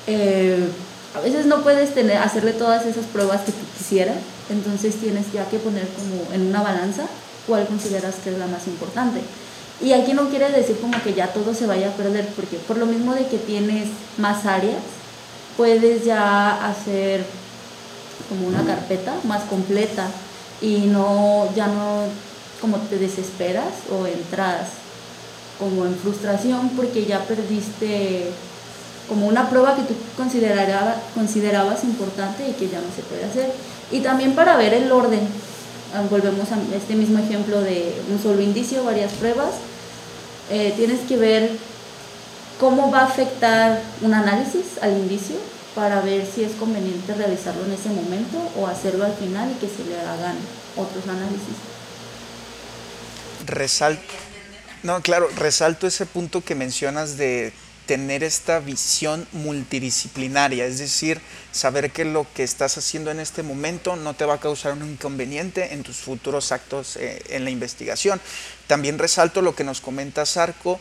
eh, 0.06 0.68
a 1.14 1.20
veces 1.20 1.47
no 1.47 1.62
puedes 1.62 1.94
tener, 1.94 2.18
hacerle 2.18 2.52
todas 2.52 2.87
esas 2.87 3.04
pruebas 3.06 3.40
que 3.40 3.52
tú 3.52 3.64
quisieras, 3.76 4.18
entonces 4.49 4.94
tienes 4.97 5.32
ya 5.32 5.44
que 5.49 5.58
poner 5.58 5.88
como 5.88 6.32
en 6.32 6.47
una 6.47 6.62
balanza 6.62 7.06
cuál 7.47 7.66
consideras 7.66 8.16
que 8.23 8.30
es 8.30 8.38
la 8.38 8.47
más 8.47 8.66
importante. 8.68 9.20
Y 9.80 9.92
aquí 9.92 10.12
no 10.12 10.28
quiere 10.28 10.50
decir 10.50 10.78
como 10.80 11.02
que 11.02 11.14
ya 11.14 11.32
todo 11.32 11.54
se 11.54 11.66
vaya 11.66 11.88
a 11.88 11.92
perder, 11.92 12.28
porque 12.37 12.56
por 12.56 12.78
lo 12.78 12.87
mismo 12.87 13.14
de 13.14 13.26
que 13.26 13.38
tienes 13.38 13.88
más 14.18 14.44
áreas, 14.47 14.82
puedes 15.56 16.04
ya 16.04 16.64
hacer 16.68 17.25
como 18.28 18.46
una 18.46 18.64
carpeta 18.64 19.14
más 19.25 19.42
completa 19.44 20.06
y 20.60 20.87
no 20.87 21.48
ya 21.54 21.66
no 21.66 22.04
como 22.60 22.78
te 22.78 22.98
desesperas 22.98 23.72
o 23.90 24.06
entras 24.06 24.68
como 25.58 25.87
en 25.87 25.94
frustración 25.96 26.70
porque 26.70 27.04
ya 27.04 27.20
perdiste 27.25 28.30
como 29.08 29.26
una 29.26 29.48
prueba 29.48 29.75
que 29.75 29.82
tú 29.82 29.94
considerabas 30.16 31.84
importante 31.84 32.48
y 32.48 32.52
que 32.52 32.68
ya 32.68 32.78
no 32.78 32.87
se 32.94 33.02
puede 33.02 33.25
hacer. 33.25 33.50
Y 33.90 34.00
también 34.00 34.34
para 34.34 34.56
ver 34.56 34.75
el 34.75 34.92
orden, 34.92 35.20
ah, 35.94 36.02
volvemos 36.10 36.46
a 36.52 36.76
este 36.76 36.94
mismo 36.94 37.18
ejemplo 37.18 37.60
de 37.62 37.94
un 38.10 38.22
solo 38.22 38.42
indicio, 38.42 38.84
varias 38.84 39.12
pruebas, 39.12 39.50
eh, 40.50 40.75
tienes 40.76 41.00
que 41.08 41.16
ver 41.16 41.50
cómo 42.60 42.90
va 42.90 43.00
a 43.00 43.04
afectar 43.04 43.80
un 44.02 44.12
análisis 44.12 44.78
al 44.82 44.92
indicio 44.92 45.37
para 45.75 46.00
ver 46.00 46.26
si 46.26 46.44
es 46.44 46.52
conveniente 46.52 47.14
realizarlo 47.14 47.64
en 47.64 47.72
ese 47.72 47.88
momento 47.90 48.38
o 48.56 48.66
hacerlo 48.66 49.04
al 49.04 49.14
final 49.14 49.50
y 49.50 49.54
que 49.54 49.68
se 49.68 49.84
le 49.84 50.00
hagan 50.00 50.37
otros 50.76 51.04
análisis. 51.06 51.56
Resalto, 53.46 54.02
no, 54.82 55.00
claro, 55.02 55.28
resalto 55.37 55.87
ese 55.87 56.06
punto 56.06 56.42
que 56.42 56.54
mencionas 56.54 57.16
de 57.16 57.52
tener 57.88 58.22
esta 58.22 58.60
visión 58.60 59.26
multidisciplinaria, 59.32 60.66
es 60.66 60.78
decir, 60.78 61.22
saber 61.52 61.90
que 61.90 62.04
lo 62.04 62.26
que 62.34 62.44
estás 62.44 62.76
haciendo 62.76 63.10
en 63.10 63.18
este 63.18 63.42
momento 63.42 63.96
no 63.96 64.12
te 64.12 64.26
va 64.26 64.34
a 64.34 64.40
causar 64.40 64.75
un 64.75 64.87
inconveniente 64.87 65.72
en 65.72 65.82
tus 65.82 65.96
futuros 65.96 66.52
actos 66.52 66.96
eh, 66.96 67.22
en 67.30 67.44
la 67.44 67.50
investigación. 67.50 68.20
También 68.66 68.98
resalto 68.98 69.40
lo 69.40 69.56
que 69.56 69.64
nos 69.64 69.80
comenta 69.80 70.26
Sarco, 70.26 70.78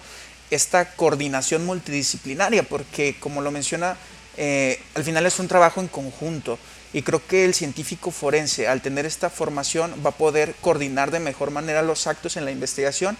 esta 0.52 0.96
coordinación 0.96 1.66
multidisciplinaria, 1.66 2.64
porque 2.64 3.16
como 3.22 3.42
lo 3.42 3.52
menciona, 3.52 3.96
eh, 4.38 4.80
al 4.94 5.04
final 5.04 5.26
es 5.26 5.40
un 5.40 5.48
trabajo 5.48 5.82
en 5.82 5.88
conjunto. 5.88 6.60
Y 6.94 7.02
creo 7.02 7.26
que 7.26 7.44
el 7.44 7.54
científico 7.54 8.12
forense, 8.12 8.68
al 8.68 8.82
tener 8.82 9.06
esta 9.06 9.30
formación, 9.30 9.94
va 10.06 10.12
a 10.12 10.14
poder 10.14 10.56
coordinar 10.62 11.12
de 11.12 11.20
mejor 11.20 11.52
manera 11.52 11.82
los 11.82 12.08
actos 12.08 12.38
en 12.38 12.46
la 12.46 12.52
investigación, 12.52 13.18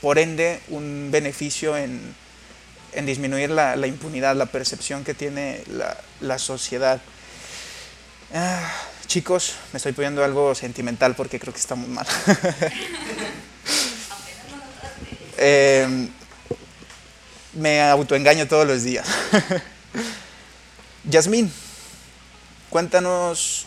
por 0.00 0.18
ende 0.18 0.60
un 0.68 1.10
beneficio 1.12 1.76
en, 1.76 2.00
en 2.92 3.06
disminuir 3.06 3.50
la, 3.50 3.86
impunidad, 3.86 4.36
la 4.36 4.46
percepción 4.46 5.04
que 5.04 5.14
tiene 5.14 5.62
la, 6.20 6.38
sociedad. 6.38 7.00
Ah, 8.34 8.72
chicos, 9.06 9.54
me 9.72 9.76
estoy 9.76 9.92
poniendo 9.92 10.24
algo 10.24 10.54
sentimental 10.54 11.14
porque 11.14 11.38
creo 11.38 11.52
que 11.52 11.60
está 11.60 11.74
muy 11.74 11.88
mal. 11.88 12.06
Em, 15.36 16.08
me 17.54 17.82
autoengaño 17.82 18.46
todos 18.46 18.66
los 18.66 18.84
días. 18.84 19.04
Yasmín, 21.08 21.52
cuéntanos 22.70 23.66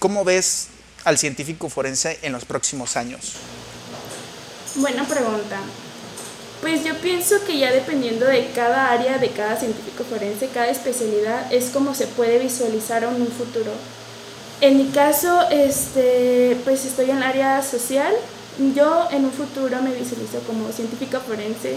cómo 0.00 0.24
ves 0.24 0.68
al 1.04 1.16
científico 1.16 1.68
forense 1.68 2.18
en 2.22 2.32
los 2.32 2.44
próximos 2.44 2.96
años. 2.96 3.34
Buena 4.74 5.04
pregunta. 5.04 5.60
Pues 6.60 6.82
yo 6.84 6.96
pienso 6.96 7.36
que 7.46 7.58
ya 7.58 7.70
dependiendo 7.70 8.26
de 8.26 8.50
cada 8.50 8.90
área, 8.90 9.18
de 9.18 9.30
cada 9.30 9.56
científico 9.56 10.02
forense, 10.04 10.48
cada 10.48 10.68
especialidad, 10.68 11.52
es 11.52 11.70
como 11.70 11.94
se 11.94 12.08
puede 12.08 12.38
visualizar 12.40 13.04
en 13.04 13.22
un 13.22 13.28
futuro. 13.28 13.70
En 14.60 14.76
mi 14.78 14.86
caso, 14.86 15.48
este, 15.50 16.56
pues 16.64 16.84
estoy 16.84 17.10
en 17.10 17.18
el 17.18 17.22
área 17.22 17.62
social. 17.62 18.12
Yo 18.74 19.06
en 19.12 19.26
un 19.26 19.32
futuro 19.32 19.80
me 19.82 19.94
visualizo 19.94 20.40
como 20.46 20.72
científica 20.72 21.20
forense, 21.20 21.76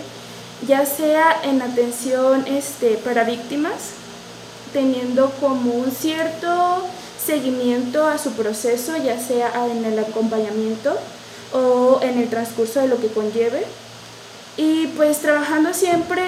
ya 0.67 0.85
sea 0.85 1.41
en 1.43 1.61
atención 1.61 2.45
este, 2.47 2.97
para 2.97 3.25
víctimas, 3.25 3.98
teniendo 4.73 5.31
como 5.39 5.73
un 5.73 5.91
cierto 5.91 6.83
seguimiento 7.23 8.07
a 8.07 8.17
su 8.17 8.31
proceso, 8.33 8.95
ya 8.97 9.19
sea 9.19 9.67
en 9.67 9.85
el 9.85 9.99
acompañamiento 9.99 10.97
o 11.53 11.99
en 12.01 12.19
el 12.19 12.29
transcurso 12.29 12.79
de 12.79 12.87
lo 12.87 12.99
que 12.99 13.07
conlleve 13.07 13.65
y 14.59 14.87
pues 14.97 15.19
trabajando 15.19 15.73
siempre 15.73 16.21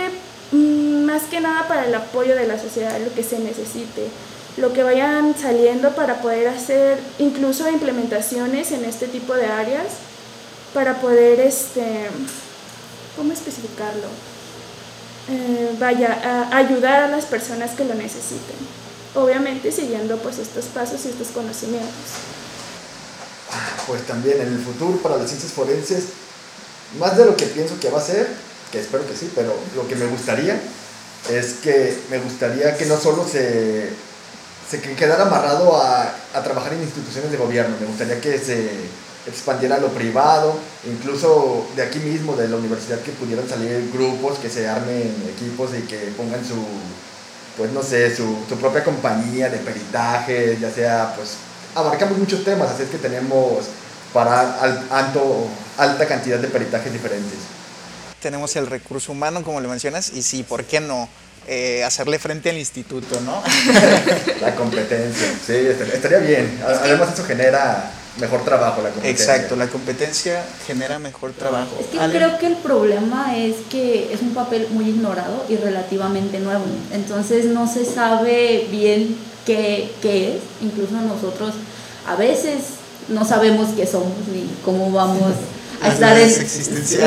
mm, 0.54 1.04
más 1.04 1.24
que 1.24 1.42
nada 1.42 1.68
para 1.68 1.86
el 1.86 1.94
apoyo 1.94 2.34
de 2.34 2.48
la 2.48 2.58
sociedad, 2.58 2.98
lo 3.00 3.14
que 3.14 3.24
se 3.24 3.40
necesite, 3.40 4.08
lo 4.56 4.72
que 4.72 4.84
vayan 4.84 5.36
saliendo 5.38 5.92
para 5.92 6.22
poder 6.22 6.48
hacer 6.48 6.98
incluso 7.20 7.70
implementaciones 7.70 8.72
en 8.72 8.86
este 8.86 9.08
tipo 9.08 9.34
de 9.34 9.48
áreas, 9.48 9.88
para 10.74 11.02
poder, 11.02 11.42
este, 11.42 12.08
¿cómo 13.18 13.34
especificarlo? 13.34 14.08
Eh, 15.30 15.75
vaya, 15.80 16.50
ayudar 16.51 17.04
a 17.04 17.08
las 17.08 17.25
personas 17.25 17.72
que 17.72 17.86
lo 17.86 17.94
necesiten. 17.94 18.58
Obviamente 19.13 19.72
siguiendo 19.72 20.18
pues 20.18 20.40
estos 20.40 20.66
pasos 20.66 21.06
y 21.06 21.10
estos 21.10 21.28
conocimientos. 21.28 21.92
Pues 23.88 24.06
también 24.08 24.42
en 24.42 24.48
el 24.48 24.60
futuro 24.60 24.98
para 25.00 25.18
las 25.18 25.28
ciencias 25.30 25.51
forenses 25.51 26.04
más 27.00 27.18
de 27.18 27.25
lo 27.25 27.36
que 27.36 27.46
pienso 27.46 27.80
que 27.80 27.90
va 27.90 28.00
a 28.00 28.04
ser, 28.04 28.28
que 28.72 28.80
espero 28.80 29.06
que 29.08 29.16
sí, 29.16 29.32
pero 29.36 29.54
lo 29.75 29.88
que 29.88 29.96
me 29.96 30.06
gustaría 30.06 30.60
es 31.30 31.54
que 31.62 31.98
me 32.10 32.20
gustaría 32.20 32.75
que 32.78 32.86
no 32.86 32.98
solo 32.98 33.28
se, 33.28 33.90
se 34.70 34.82
quedara 34.82 35.24
amarrado 35.24 35.75
a, 35.78 36.16
a 36.34 36.44
trabajar 36.44 36.74
en 36.74 36.82
instituciones 36.82 37.32
de 37.32 37.38
gobierno, 37.38 37.75
me 37.80 37.86
gustaría 37.86 38.20
que 38.20 38.38
se 38.40 38.70
expandiera 39.28 39.78
lo 39.78 39.90
privado, 39.90 40.56
incluso 40.86 41.68
de 41.75 41.84
aquí 41.84 42.00
mismo, 42.00 42.36
de 42.36 42.48
la 42.48 42.58
universidad, 42.58 43.00
que 43.01 43.12
pudieran 43.12 43.48
salir 43.48 43.92
grupos, 43.94 44.40
que 44.40 44.50
se 44.50 44.68
armen 44.68 45.13
equipos 45.36 45.72
y 45.78 45.84
que 45.84 45.98
pongan 46.18 46.44
su, 46.46 46.66
pues 47.58 47.72
no 47.72 47.84
sé, 47.84 48.16
su, 48.16 48.38
su 48.48 48.56
propia 48.58 48.84
compañía 48.84 49.50
de 49.50 49.58
peritaje, 49.58 50.58
ya 50.60 50.72
sea, 50.72 51.13
pues 51.16 51.36
abarcamos 51.75 52.18
muchos 52.18 52.44
temas, 52.44 52.70
así 52.72 52.84
es 52.84 52.90
que 52.90 52.98
tenemos 52.98 53.66
para 54.13 54.60
alto, 54.90 55.48
alta 55.78 56.08
cantidad 56.08 56.40
de 56.40 56.48
peritajes 56.48 56.92
diferentes. 56.92 57.38
Tenemos 58.22 58.56
el 58.56 58.68
recurso 58.68 59.12
humano, 59.12 59.44
como 59.44 59.62
le 59.62 59.68
mencionas, 59.68 60.12
y 60.13 60.22
sí, 60.22 60.44
¿por 60.44 60.66
qué 60.66 60.80
no? 60.80 61.08
Eh, 61.48 61.84
hacerle 61.84 62.20
frente 62.20 62.51
al 62.51 62.58
instituto, 62.58 63.20
¿no? 63.22 63.42
la 64.42 64.54
competencia, 64.56 65.28
sí, 65.46 65.54
estaría 65.94 66.20
bien. 66.20 66.62
Además, 66.63 67.13
eso 67.13 67.24
genera 67.24 67.92
mejor 68.20 68.44
trabajo, 68.44 68.82
la 68.82 68.89
competencia. 68.89 69.36
Exacto, 69.36 69.56
la 69.56 69.68
competencia 69.68 70.46
genera 70.65 71.00
mejor 71.00 71.32
trabajo. 71.32 71.77
Es 71.80 71.88
que 71.88 71.98
creo 71.98 72.38
que 72.38 72.48
el 72.48 72.56
problema 72.56 73.38
es 73.38 73.56
que 73.70 74.13
es 74.13 74.22
un 74.22 74.34
papel 74.34 74.68
muy 74.72 74.89
ignorado 74.89 75.46
y 75.50 75.56
relativamente 75.56 76.39
nuevo. 76.39 76.65
Entonces, 76.91 77.46
no 77.46 77.72
se 77.72 77.86
sabe 77.86 78.68
bien 78.70 79.15
qué, 79.46 79.91
qué 80.01 80.36
es. 80.36 80.41
Incluso 80.62 80.94
nosotros 80.96 81.53
a 82.08 82.15
veces 82.15 82.63
no 83.08 83.25
sabemos 83.25 83.70
qué 83.75 83.86
somos 83.88 84.27
ni 84.34 84.50
cómo 84.63 84.91
vamos 84.91 85.34
a 85.82 85.89
estar 85.89 86.18
en, 86.18 86.32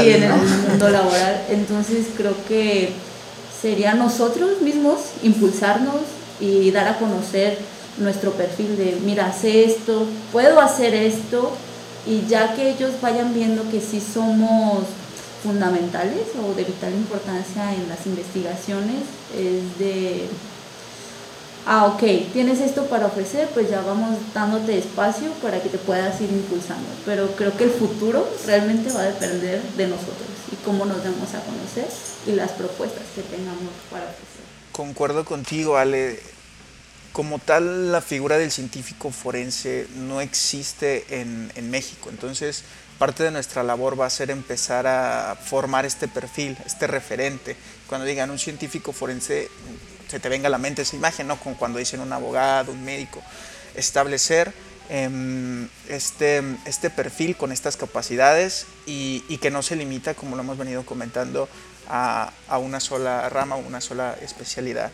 en 0.06 0.22
el 0.22 0.32
mundo 0.68 0.88
laboral. 0.88 1.44
Entonces 1.48 2.06
creo 2.16 2.34
que 2.48 2.92
sería 3.60 3.94
nosotros 3.94 4.60
mismos 4.62 5.00
impulsarnos 5.22 5.96
y 6.40 6.70
dar 6.70 6.88
a 6.88 6.98
conocer 6.98 7.58
nuestro 7.98 8.32
perfil 8.32 8.76
de, 8.76 8.98
mira, 9.04 9.32
sé 9.32 9.64
esto, 9.64 10.06
puedo 10.32 10.60
hacer 10.60 10.94
esto, 10.94 11.52
y 12.06 12.26
ya 12.26 12.54
que 12.54 12.70
ellos 12.70 12.92
vayan 13.00 13.32
viendo 13.34 13.68
que 13.70 13.80
sí 13.80 14.00
somos 14.00 14.84
fundamentales 15.42 16.26
o 16.42 16.54
de 16.54 16.64
vital 16.64 16.92
importancia 16.92 17.74
en 17.74 17.88
las 17.88 18.06
investigaciones, 18.06 19.02
es 19.36 19.78
de 19.78 20.28
ah, 21.66 21.86
ok, 21.86 22.32
tienes 22.32 22.60
esto 22.60 22.86
para 22.86 23.06
ofrecer, 23.06 23.48
pues 23.54 23.70
ya 23.70 23.80
vamos 23.82 24.18
dándote 24.34 24.78
espacio 24.78 25.30
para 25.42 25.62
que 25.62 25.68
te 25.68 25.78
puedas 25.78 26.20
ir 26.20 26.30
impulsando. 26.30 26.88
Pero 27.04 27.28
creo 27.36 27.56
que 27.56 27.64
el 27.64 27.70
futuro 27.70 28.26
realmente 28.46 28.92
va 28.92 29.00
a 29.00 29.04
depender 29.04 29.62
de 29.62 29.86
nosotros 29.86 30.28
y 30.52 30.56
cómo 30.64 30.84
nos 30.84 31.02
demos 31.02 31.34
a 31.34 31.40
conocer 31.40 31.86
y 32.26 32.32
las 32.32 32.52
propuestas 32.52 33.04
que 33.14 33.22
tengamos 33.22 33.72
para 33.90 34.04
ofrecer. 34.04 34.44
Concuerdo 34.72 35.24
contigo, 35.24 35.76
Ale. 35.76 36.33
Como 37.14 37.38
tal, 37.38 37.92
la 37.92 38.00
figura 38.00 38.38
del 38.38 38.50
científico 38.50 39.12
forense 39.12 39.86
no 39.94 40.20
existe 40.20 41.04
en, 41.10 41.70
México. 41.70 42.10
Entonces, 42.10 42.64
parte 42.98 43.22
de 43.22 43.30
nuestra 43.30 43.62
labor 43.62 43.98
va 43.98 44.06
a 44.06 44.10
ser 44.10 44.32
empezar 44.32 44.88
a 44.88 45.36
formar 45.36 45.86
este 45.86 46.08
perfil, 46.08 46.58
este 46.66 46.88
referente. 46.88 47.54
Cuando 47.86 48.04
digan 48.04 48.32
un 48.32 48.40
científico 48.40 48.92
forense, 48.92 49.48
se 50.08 50.18
te 50.18 50.28
venga 50.28 50.48
a 50.48 50.50
la 50.50 50.58
mente 50.58 50.82
esa 50.82 50.96
imagen, 50.96 51.28
¿no? 51.28 51.38
Como 51.38 51.56
cuando 51.56 51.78
dicen 51.78 52.00
un 52.00 52.12
abogado, 52.12 52.72
un 52.72 52.84
médico. 52.84 53.22
Establecer 53.76 54.52
em, 54.88 55.68
este, 55.88 56.42
este 56.64 56.90
perfil 56.90 57.36
con 57.36 57.52
estas 57.52 57.76
capacidades 57.76 58.66
y, 58.86 59.20
que 59.40 59.52
no 59.52 59.62
se 59.62 59.76
limita, 59.76 60.14
como 60.14 60.34
lo 60.34 60.42
hemos 60.42 60.58
venido 60.58 60.84
comentando, 60.84 61.48
a, 61.86 62.32
una 62.58 62.80
sola 62.80 63.28
rama 63.28 63.54
o 63.54 63.60
una 63.60 63.80
sola 63.80 64.16
especialidad. 64.20 64.90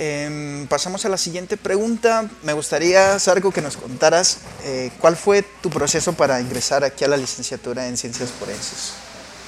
Em, 0.00 0.68
pasamos 0.68 1.04
a 1.04 1.08
la 1.08 1.18
siguiente 1.18 1.56
pregunta. 1.56 2.24
Me 2.44 2.52
gustaría, 2.52 3.18
Sargo, 3.18 3.50
que 3.50 3.60
nos 3.60 3.76
contaras 3.76 4.38
eh, 4.64 4.92
cuál 5.00 5.16
fue 5.16 5.42
tu 5.60 5.70
proceso 5.70 6.12
para 6.12 6.40
ingresar 6.40 6.84
aquí 6.84 7.04
a 7.04 7.08
la 7.08 7.16
licenciatura 7.16 7.88
en 7.88 7.96
Ciencias 7.96 8.30
Forenses. 8.30 8.92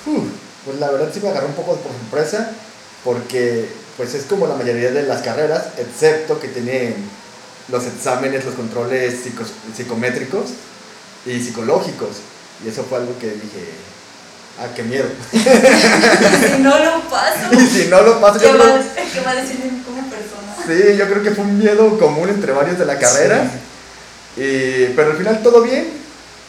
Uh, 0.07 0.25
pues 0.65 0.81
la 0.81 0.91
verdad 0.91 1.09
sí 1.15 1.21
me 1.21 1.29
agarró 1.29 1.47
un 1.47 1.55
poco 1.55 1.77
por 1.77 1.93
sorpresa, 1.93 2.51
porque 3.05 3.69
pues 3.97 4.15
es 4.15 4.25
como 4.25 4.49
la 4.49 4.57
mayoría 4.57 4.91
de 4.91 5.05
las 5.05 5.23
carreras, 5.23 5.67
excepto 5.79 6.41
que 6.41 6.49
tienen 6.49 6.97
los 7.69 7.87
exámenes, 7.87 8.45
los 8.45 8.57
controles 8.57 9.21
psicométricos 9.77 10.51
y 11.27 11.41
psicológicos. 11.41 12.17
Y 12.65 12.71
eso 12.71 12.83
fue 12.83 12.99
algo 12.99 13.17
que 13.21 13.29
dije, 13.29 13.69
ah, 14.59 14.67
qué 14.75 14.83
miedo. 14.83 15.07
si 15.31 16.61
no 16.61 16.77
lo 16.77 17.09
paso. 17.09 17.53
Y 17.53 17.67
si 17.69 17.87
no 17.87 18.03
lo 18.03 18.21
paso, 18.21 18.41
¿Qué, 18.41 18.47
yo 18.47 18.59
va, 18.59 18.65
creo, 18.65 18.83
¿Qué 19.13 19.21
va 19.21 19.31
a 19.31 19.35
decir? 19.37 19.61
Sí, 20.77 20.97
yo 20.97 21.09
creo 21.09 21.23
que 21.23 21.31
fue 21.33 21.45
un 21.45 21.59
miedo 21.59 21.99
común 21.99 22.29
entre 22.29 22.53
varios 22.53 22.79
de 22.79 22.87
la 22.87 22.99
carrera. 22.99 23.51
Y, 24.37 24.87
pero 24.95 25.11
al 25.11 25.17
final 25.17 25.43
todo 25.43 25.63
bien. 25.63 26.01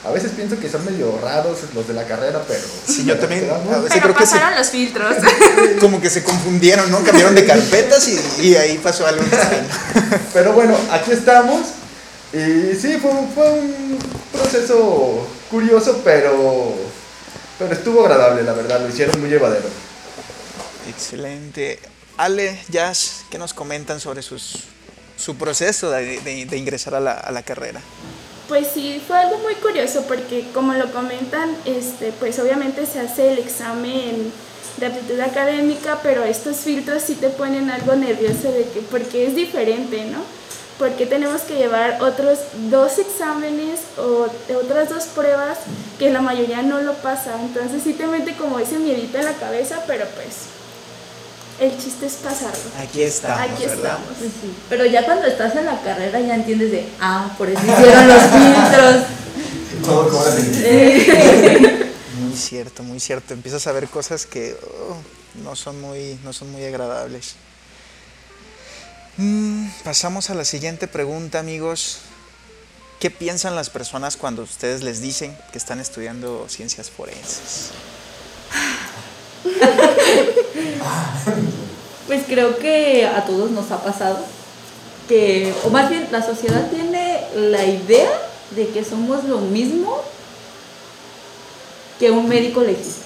A 0.04 0.10
veces 0.10 0.32
pienso 0.36 0.60
que 0.60 0.68
son 0.68 0.84
medio 0.84 1.20
raros 1.22 1.60
los 1.76 1.88
de 1.88 1.94
la 1.94 2.06
carrera, 2.06 2.42
pero... 2.48 2.62
Sí, 2.88 3.06
yo 3.06 3.20
también. 3.20 3.42
Quedamos. 3.42 3.72
A 3.72 3.82
veces 3.82 3.92
Pero 3.92 4.02
creo 4.02 4.16
que 4.16 4.26
se, 4.26 4.36
pasaron 4.36 4.58
los 4.58 4.70
filtros. 4.70 5.16
como 5.80 6.02
que 6.02 6.10
se 6.10 6.24
confundieron, 6.24 6.90
¿no? 6.90 7.04
Cambiaron 7.04 7.36
de 7.36 7.46
carpetas 7.46 8.08
y, 8.08 8.20
y 8.42 8.56
ahí 8.56 8.80
pasó 8.80 9.06
algo 9.06 9.22
extraño. 9.32 9.68
Pero 10.34 10.54
bueno, 10.54 10.76
aquí 10.92 11.12
estamos. 11.12 11.62
Y 12.34 12.74
sí, 12.76 12.98
fue, 13.00 13.12
fue 13.36 13.52
un 13.52 14.00
proceso 14.32 15.28
curioso, 15.52 16.02
pero, 16.04 16.74
pero 17.60 17.74
estuvo 17.74 18.02
agradable, 18.02 18.42
la 18.42 18.54
verdad. 18.54 18.82
Lo 18.82 18.90
hicieron 18.90 19.20
muy 19.20 19.30
llevadero. 19.30 19.68
Excelente. 20.90 21.80
Ale, 22.22 22.56
Jazz, 22.70 23.26
¿qué 23.32 23.40
nos 23.40 23.52
comentan 23.52 24.00
sobre 24.00 24.22
sus, 24.22 24.66
su 25.18 25.38
proceso 25.38 25.90
de, 25.90 26.48
ingresar 26.56 26.94
a 26.94 27.00
la, 27.00 27.14
a 27.14 27.32
la 27.32 27.42
carrera? 27.42 27.82
Pues 28.48 28.68
sí, 28.72 29.02
fue 29.08 29.18
algo 29.18 29.40
muy 29.40 29.56
curioso 29.56 30.06
porque 30.08 30.48
como 30.54 30.74
lo 30.74 30.94
comentan, 30.94 31.50
este, 31.66 32.12
pues 32.12 32.38
obviamente 32.38 32.86
se 32.86 33.00
hace 33.00 33.34
el 33.34 33.40
examen 33.40 34.32
de 34.78 34.86
aptitud 34.86 35.20
académica, 35.20 35.98
pero 36.04 36.24
estos 36.24 36.58
filtros 36.58 37.02
sí 37.02 37.16
te 37.16 37.30
ponen 37.30 37.72
algo 37.72 37.96
nervioso 37.96 38.52
de 38.52 38.70
que, 38.72 38.82
porque 38.82 39.26
es 39.26 39.34
diferente, 39.34 40.06
¿no? 40.06 40.20
Porque 40.78 41.08
tenemos 41.08 41.42
que 41.42 41.56
llevar 41.56 42.04
otros 42.04 42.38
dos 42.70 43.00
exámenes 43.00 43.80
o 43.98 44.28
otras 44.60 44.90
dos 44.90 45.06
pruebas 45.06 45.58
que 45.98 46.12
la 46.12 46.22
mayoría 46.22 46.62
no 46.62 46.82
lo 46.82 46.94
pasa. 46.98 47.34
Entonces 47.42 47.82
sí 47.82 47.94
te 47.94 48.06
mete 48.06 48.36
como 48.36 48.60
ese 48.60 48.78
miedito 48.78 49.18
en 49.18 49.26
la 49.26 49.34
cabeza, 49.34 49.84
pero 49.88 50.06
pues 50.14 50.61
el 51.62 51.78
chiste 51.78 52.08
es 52.08 52.14
pasarlo. 52.16 52.60
Aquí 52.80 53.04
estamos, 53.04 53.40
Aquí 53.40 53.64
estamos. 53.66 54.08
Sí. 54.20 54.52
Pero 54.68 54.84
ya 54.88 55.06
cuando 55.06 55.28
estás 55.28 55.56
en 55.56 55.66
la 55.66 55.80
carrera 55.84 56.20
ya 56.20 56.34
entiendes 56.34 56.72
de, 56.72 56.90
ah, 57.00 57.34
por 57.38 57.48
eso 57.48 57.62
hicieron 57.62 58.08
los 58.08 58.24
filtros. 58.24 59.06
Todo 59.86 60.10
como 60.10 60.24
la 60.26 60.32
Muy 62.20 62.36
cierto, 62.36 62.82
muy 62.82 63.00
cierto. 63.00 63.36
Empiezas 63.36 63.68
a 63.68 63.72
ver 63.74 63.88
cosas 63.88 64.26
que 64.26 64.58
oh, 64.90 64.98
no, 65.44 65.56
son 65.56 65.80
muy, 65.80 66.20
no 66.24 66.34
son 66.34 66.52
muy 66.52 66.66
agradables. 66.66 67.36
Mm, 69.18 69.68
pasamos 69.84 70.32
a 70.32 70.34
la 70.34 70.46
siguiente 70.46 70.88
pregunta, 70.88 71.38
amigos. 71.38 72.00
¿Qué 73.00 73.12
piensan 73.12 73.56
las 73.56 73.70
personas 73.70 74.18
cuando 74.18 74.42
ustedes 74.42 74.82
les 74.82 75.00
dicen 75.00 75.38
que 75.52 75.60
están 75.60 75.80
estudiando 75.80 76.48
ciencias 76.50 76.90
forenses? 76.90 77.70
Pues 82.08 82.24
creo 82.28 82.58
que 82.58 83.06
a 83.06 83.24
todos 83.26 83.52
nos 83.52 83.72
ha 83.72 83.82
pasado 83.82 84.18
que, 85.08 85.54
o 85.66 85.70
más 85.70 85.90
bien 85.90 86.08
la 86.12 86.22
sociedad 86.22 86.70
tiene 86.70 87.22
la 87.36 87.64
idea 87.64 88.10
de 88.56 88.68
que 88.68 88.84
somos 88.84 89.24
lo 89.24 89.38
mismo 89.38 89.98
que 92.00 92.12
un 92.12 92.28
médico 92.28 92.62
legista. 92.62 93.06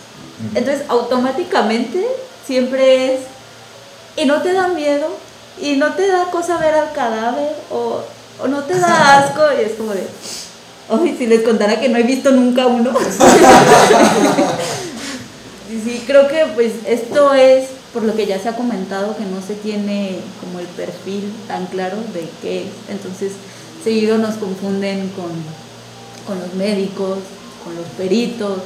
Entonces 0.56 0.86
automáticamente 0.88 2.06
siempre 2.48 3.14
es, 3.14 3.22
y 4.18 4.26
no 4.26 4.42
te 4.42 4.54
da 4.54 4.70
miedo, 4.70 5.08
y 5.62 5.76
no 5.76 5.94
te 5.94 6.08
da 6.08 6.32
cosa 6.32 6.58
ver 6.58 6.74
al 6.74 6.92
cadáver, 6.94 7.56
o, 7.72 8.02
o 8.42 8.48
no 8.48 8.64
te 8.64 8.80
da 8.80 9.20
asco, 9.20 9.42
y 9.60 9.64
es 9.66 9.74
como 9.74 9.94
de, 9.94 10.08
ay, 10.90 11.16
si 11.18 11.28
les 11.28 11.44
contara 11.44 11.80
que 11.80 11.90
no 11.90 11.98
he 11.98 12.04
visto 12.04 12.32
nunca 12.32 12.66
uno. 12.68 12.92
Y 15.72 15.82
sí, 15.82 16.04
creo 16.06 16.28
que 16.28 16.46
pues 16.54 16.74
esto 16.88 17.34
es 17.34 17.70
por 17.94 18.04
lo 18.04 18.16
que 18.16 18.26
ya 18.26 18.40
se 18.40 18.50
ha 18.50 18.56
comentado 18.56 19.16
que 19.18 19.26
no 19.26 19.42
se 19.42 19.56
tiene 19.56 20.18
como 20.42 20.60
el 20.60 20.68
perfil 20.68 21.34
tan 21.48 21.66
claro 21.68 21.98
de 22.14 22.28
qué 22.42 22.64
es. 22.64 22.68
Entonces, 22.90 23.32
seguido 23.84 24.18
nos 24.18 24.36
confunden 24.36 25.10
con, 25.10 25.32
con 26.28 26.40
los 26.40 26.54
médicos, 26.56 27.20
con 27.64 27.76
los 27.76 27.86
peritos, 27.98 28.60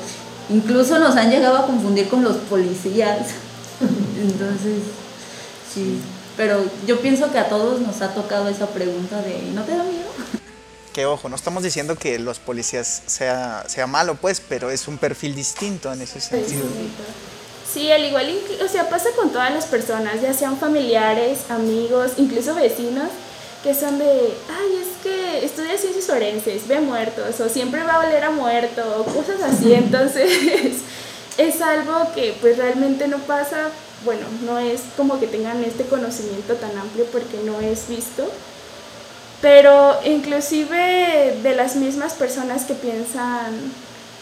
incluso 0.50 1.00
nos 1.00 1.16
han 1.16 1.30
llegado 1.30 1.58
a 1.58 1.66
confundir 1.66 2.10
con 2.10 2.24
los 2.24 2.38
policías. 2.38 3.28
Entonces, 4.22 4.82
sí, 5.74 6.00
pero 6.36 6.64
yo 6.88 7.00
pienso 7.00 7.32
que 7.32 7.40
a 7.40 7.50
todos 7.50 7.82
nos 7.82 8.02
ha 8.02 8.14
tocado 8.14 8.50
esa 8.50 8.68
pregunta 8.68 9.22
de 9.22 9.42
¿no 9.54 9.64
te 9.64 9.72
da 9.72 9.84
miedo? 9.84 10.09
Que 10.94 11.06
ojo, 11.06 11.30
no 11.30 11.36
estamos 11.36 11.64
diciendo 11.64 11.96
que 11.96 12.18
los 12.20 12.40
policías 12.40 13.04
sea, 13.06 13.64
sea 13.68 13.88
malo, 13.88 14.16
pues, 14.16 14.42
pero 14.48 14.72
es 14.72 14.88
un 14.88 14.98
perfil 14.98 15.36
distinto 15.36 15.94
en 15.94 16.02
ese 16.02 16.20
sentido. 16.20 16.64
Sí, 17.72 17.92
al 17.92 18.04
igual, 18.04 18.28
o 18.66 18.68
sea, 18.68 18.90
pasa 18.90 19.10
con 19.16 19.32
todas 19.32 19.52
las 19.54 19.66
personas, 19.66 20.22
ya 20.22 20.34
sean 20.34 20.58
familiares, 20.58 21.52
amigos, 21.52 22.14
incluso 22.18 22.56
vecinos, 22.56 23.10
que 23.64 23.76
son 23.76 24.00
de, 24.00 24.06
ay, 24.06 24.82
es 24.82 25.04
que 25.04 25.46
estudia 25.46 25.78
ciencias 25.78 26.06
forenses, 26.06 26.68
ve 26.68 26.80
muertos, 26.80 27.40
o 27.40 27.50
siempre 27.50 27.84
va 27.84 27.96
a 27.96 28.08
oler 28.08 28.24
a 28.24 28.32
muerto, 28.32 28.82
o 29.00 29.04
cosas 29.04 29.42
así, 29.44 29.74
entonces 29.74 30.32
es 31.38 31.62
algo 31.62 32.12
que 32.16 32.36
pues 32.42 32.58
realmente 32.58 33.08
no 33.08 33.20
pasa, 33.20 33.70
bueno, 34.04 34.26
no 34.46 34.58
es 34.58 34.82
como 34.98 35.20
que 35.20 35.28
tengan 35.28 35.64
este 35.64 35.86
conocimiento 35.86 36.56
tan 36.56 36.76
amplio 36.76 37.06
porque 37.12 37.38
no 37.46 37.62
es 37.62 37.88
visto, 37.88 38.32
pero 39.42 39.98
inclusive 40.06 41.38
de 41.42 41.56
las 41.56 41.76
mismas 41.76 42.14
personas 42.14 42.66
que 42.66 42.74
piensan 42.74 43.54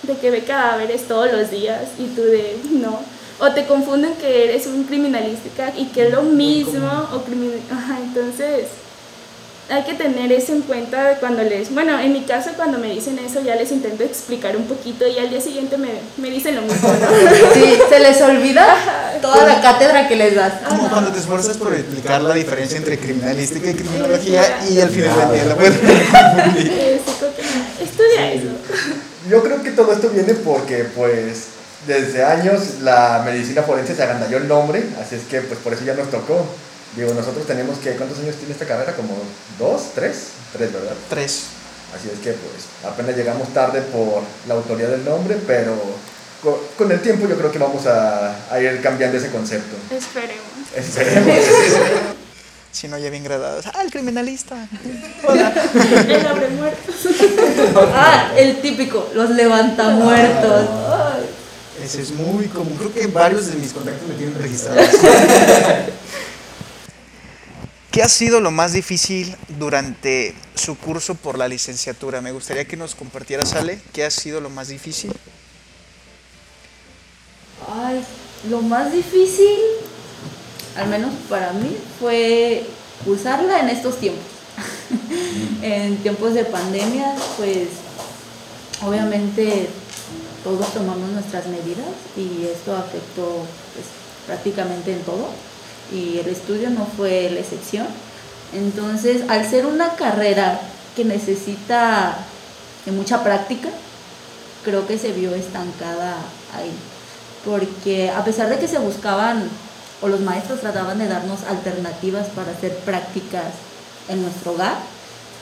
de 0.04 0.16
que 0.18 0.30
ve 0.30 0.44
cadáveres 0.44 1.08
todos 1.08 1.32
los 1.32 1.50
días 1.52 1.82
y 1.98 2.06
tú 2.08 2.22
de 2.22 2.58
no. 2.72 3.00
O 3.40 3.52
te 3.52 3.66
confunden 3.66 4.14
que 4.16 4.46
eres 4.46 4.66
un 4.68 4.84
criminalística 4.86 5.72
y 5.78 5.86
que 5.88 6.08
es 6.08 6.14
lo 6.14 6.24
mismo. 6.24 6.88
O 7.14 7.24
crimin- 7.26 7.62
Ajá, 7.72 8.00
entonces 8.02 8.68
hay 9.70 9.84
que 9.84 9.94
tener 9.96 10.32
eso 10.32 10.54
en 10.54 10.62
cuenta 10.62 11.18
cuando 11.20 11.44
les... 11.44 11.74
Bueno, 11.74 12.00
en 12.00 12.14
mi 12.14 12.22
caso 12.22 12.52
cuando 12.56 12.78
me 12.78 12.90
dicen 12.90 13.20
eso 13.20 13.42
ya 13.42 13.56
les 13.56 13.72
intento 13.72 14.04
explicar 14.04 14.56
un 14.56 14.64
poquito 14.66 15.06
y 15.08 15.18
al 15.20 15.30
día 15.30 15.42
siguiente 15.42 15.78
me, 15.78 15.90
me 16.18 16.30
dicen 16.30 16.56
lo 16.56 16.62
mismo. 16.62 16.88
¿no? 16.88 17.08
Sí, 17.54 17.78
se 17.90 18.00
les 18.00 18.22
olvida 18.22 18.66
toda 19.22 19.46
la 19.46 19.62
cátedra 19.62 20.08
que 20.08 20.16
les 20.16 20.36
das. 20.36 20.54
Como 20.68 20.90
cuando 20.90 21.12
te 21.12 21.20
esfuerzas 21.20 21.58
por 21.58 21.74
explicar 21.74 22.22
la 22.22 22.34
diferencia 22.34 22.78
entre 22.78 22.98
criminalística 22.98 23.70
y 23.70 23.74
criminología 23.74 24.60
y 24.70 24.80
al 24.80 24.90
final 24.90 25.20
del 25.20 25.32
día 25.32 25.46
la 25.46 25.56
puedes 25.56 25.76
Estudia 27.82 28.32
eso. 28.34 28.48
Yo 29.30 29.44
creo 29.44 29.62
que 29.64 29.72
todo 29.72 29.92
esto 29.92 30.10
viene 30.10 30.34
porque, 30.34 30.86
pues, 30.96 31.48
desde 31.86 32.24
años 32.24 32.82
la 32.82 33.22
medicina 33.26 33.64
forense 33.64 33.96
se 33.96 34.04
agandalló 34.04 34.38
el 34.38 34.48
nombre, 34.48 34.84
así 35.02 35.16
es 35.16 35.24
que, 35.24 35.42
pues, 35.42 35.60
por 35.60 35.74
eso 35.74 35.84
ya 35.84 35.94
nos 35.94 36.10
tocó. 36.10 36.46
Digo, 36.96 37.14
nosotros 37.14 37.46
tenemos 37.46 37.78
que, 37.80 37.92
¿cuántos 37.96 38.20
años 38.20 38.36
tiene 38.38 38.54
esta 38.54 38.66
carrera? 38.66 38.94
¿Como 38.96 39.14
dos? 39.60 39.92
¿Tres? 39.94 40.30
Tres, 40.54 40.74
¿verdad? 40.74 40.94
Tres. 41.10 41.44
Así 41.96 42.10
es 42.12 42.20
que, 42.20 42.32
pues, 42.32 42.92
apenas 42.92 43.16
llegamos 43.16 43.54
tarde 43.54 43.82
por 43.82 44.24
la 44.48 44.56
autoría 44.56 44.88
del 44.88 45.06
nombre, 45.06 45.38
pero 45.46 45.76
co- 46.42 46.68
con, 46.78 46.92
el 46.92 47.02
tiempo 47.02 47.28
yo 47.28 47.38
creo 47.38 47.52
que 47.52 47.60
vamos 47.60 47.86
a, 47.86 48.36
a 48.52 48.60
ir 48.60 48.82
cambiando 48.82 49.18
ese 49.18 49.30
concepto. 49.30 49.76
Esperemos. 49.94 50.44
Esperemos. 50.76 51.38
Si 52.70 52.88
no, 52.88 52.98
ya 53.00 53.10
bien 53.10 53.24
gradados. 53.24 53.66
Ah, 53.74 53.82
el 53.84 53.90
criminalista. 53.90 54.56
El 56.08 56.28
abre 56.28 56.50
muertos. 56.50 56.96
Ah, 57.92 58.34
el 58.38 58.62
típico, 58.62 59.10
los 59.16 59.32
levantamuertos. 59.32 60.70
Ay. 60.88 61.26
Ese 61.84 62.04
es 62.04 62.12
muy 62.12 62.46
común. 62.46 62.76
Creo 62.78 62.94
que 62.94 63.08
varios 63.08 63.48
de 63.48 63.54
mis 63.56 63.72
contactos 63.74 64.08
me 64.08 64.14
tienen 64.14 64.36
registrados. 64.40 64.90
¿Qué 67.98 68.04
ha 68.04 68.10
sido 68.10 68.42
lo 68.42 68.52
más 68.52 68.74
difícil 68.74 69.36
durante 69.58 70.36
su 70.54 70.78
curso 70.78 71.16
por 71.16 71.36
la 71.36 71.48
licenciatura? 71.48 72.22
Me 72.22 72.32
gustaría 72.32 72.64
que 72.66 72.78
nos 72.78 72.94
compartieras, 72.94 73.56
Ale, 73.56 73.80
¿qué 73.92 74.06
ha 74.06 74.12
sido 74.12 74.40
lo 74.40 74.52
más 74.52 74.68
difícil? 74.68 75.12
Ay, 77.68 78.06
lo 78.52 78.62
más 78.62 78.94
difícil, 78.94 79.58
al 80.76 80.90
menos 80.90 81.12
para 81.28 81.54
mí, 81.54 81.76
fue 82.00 82.68
usarla 83.08 83.62
en 83.62 83.70
estos 83.70 84.00
tiempos. 84.00 84.24
en 85.64 85.98
tiempos 85.98 86.36
de 86.36 86.46
pandemia, 86.46 87.16
pues 87.38 87.70
obviamente 88.84 89.70
todos 90.44 90.72
tomamos 90.72 91.10
nuestras 91.10 91.48
medidas 91.48 91.88
y 92.16 92.46
esto 92.46 92.76
afectó 92.76 93.44
pues, 93.74 93.88
prácticamente 94.28 94.94
en 94.94 95.02
todo 95.02 95.30
y 95.92 96.18
el 96.18 96.28
estudio 96.28 96.70
no 96.70 96.86
fue 96.86 97.30
la 97.32 97.40
excepción. 97.40 97.88
Entonces, 98.54 99.24
al 99.30 99.48
ser 99.50 99.66
una 99.66 99.96
carrera 99.96 100.60
que 100.96 101.06
necesita 101.06 102.18
mucha 102.92 103.24
práctica, 103.24 103.70
creo 104.64 104.88
que 104.88 104.98
se 104.98 105.12
vio 105.12 105.34
estancada 105.36 106.16
ahí. 106.56 106.72
Porque 107.46 108.10
a 108.10 108.24
pesar 108.24 108.50
de 108.50 108.58
que 108.58 108.68
se 108.68 108.80
buscaban, 108.80 109.50
o 110.02 110.08
los 110.08 110.22
maestros 110.22 110.62
trataban 110.62 111.00
de 111.00 111.08
darnos 111.08 111.44
alternativas 111.44 112.28
para 112.28 112.52
hacer 112.52 112.76
prácticas 112.80 113.46
en 114.10 114.22
nuestro 114.22 114.54
hogar, 114.54 114.76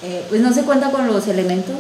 eh, 0.04 0.26
pues 0.30 0.42
no 0.42 0.54
se 0.54 0.64
cuenta 0.64 0.92
con 0.92 1.08
los 1.08 1.28
elementos, 1.28 1.78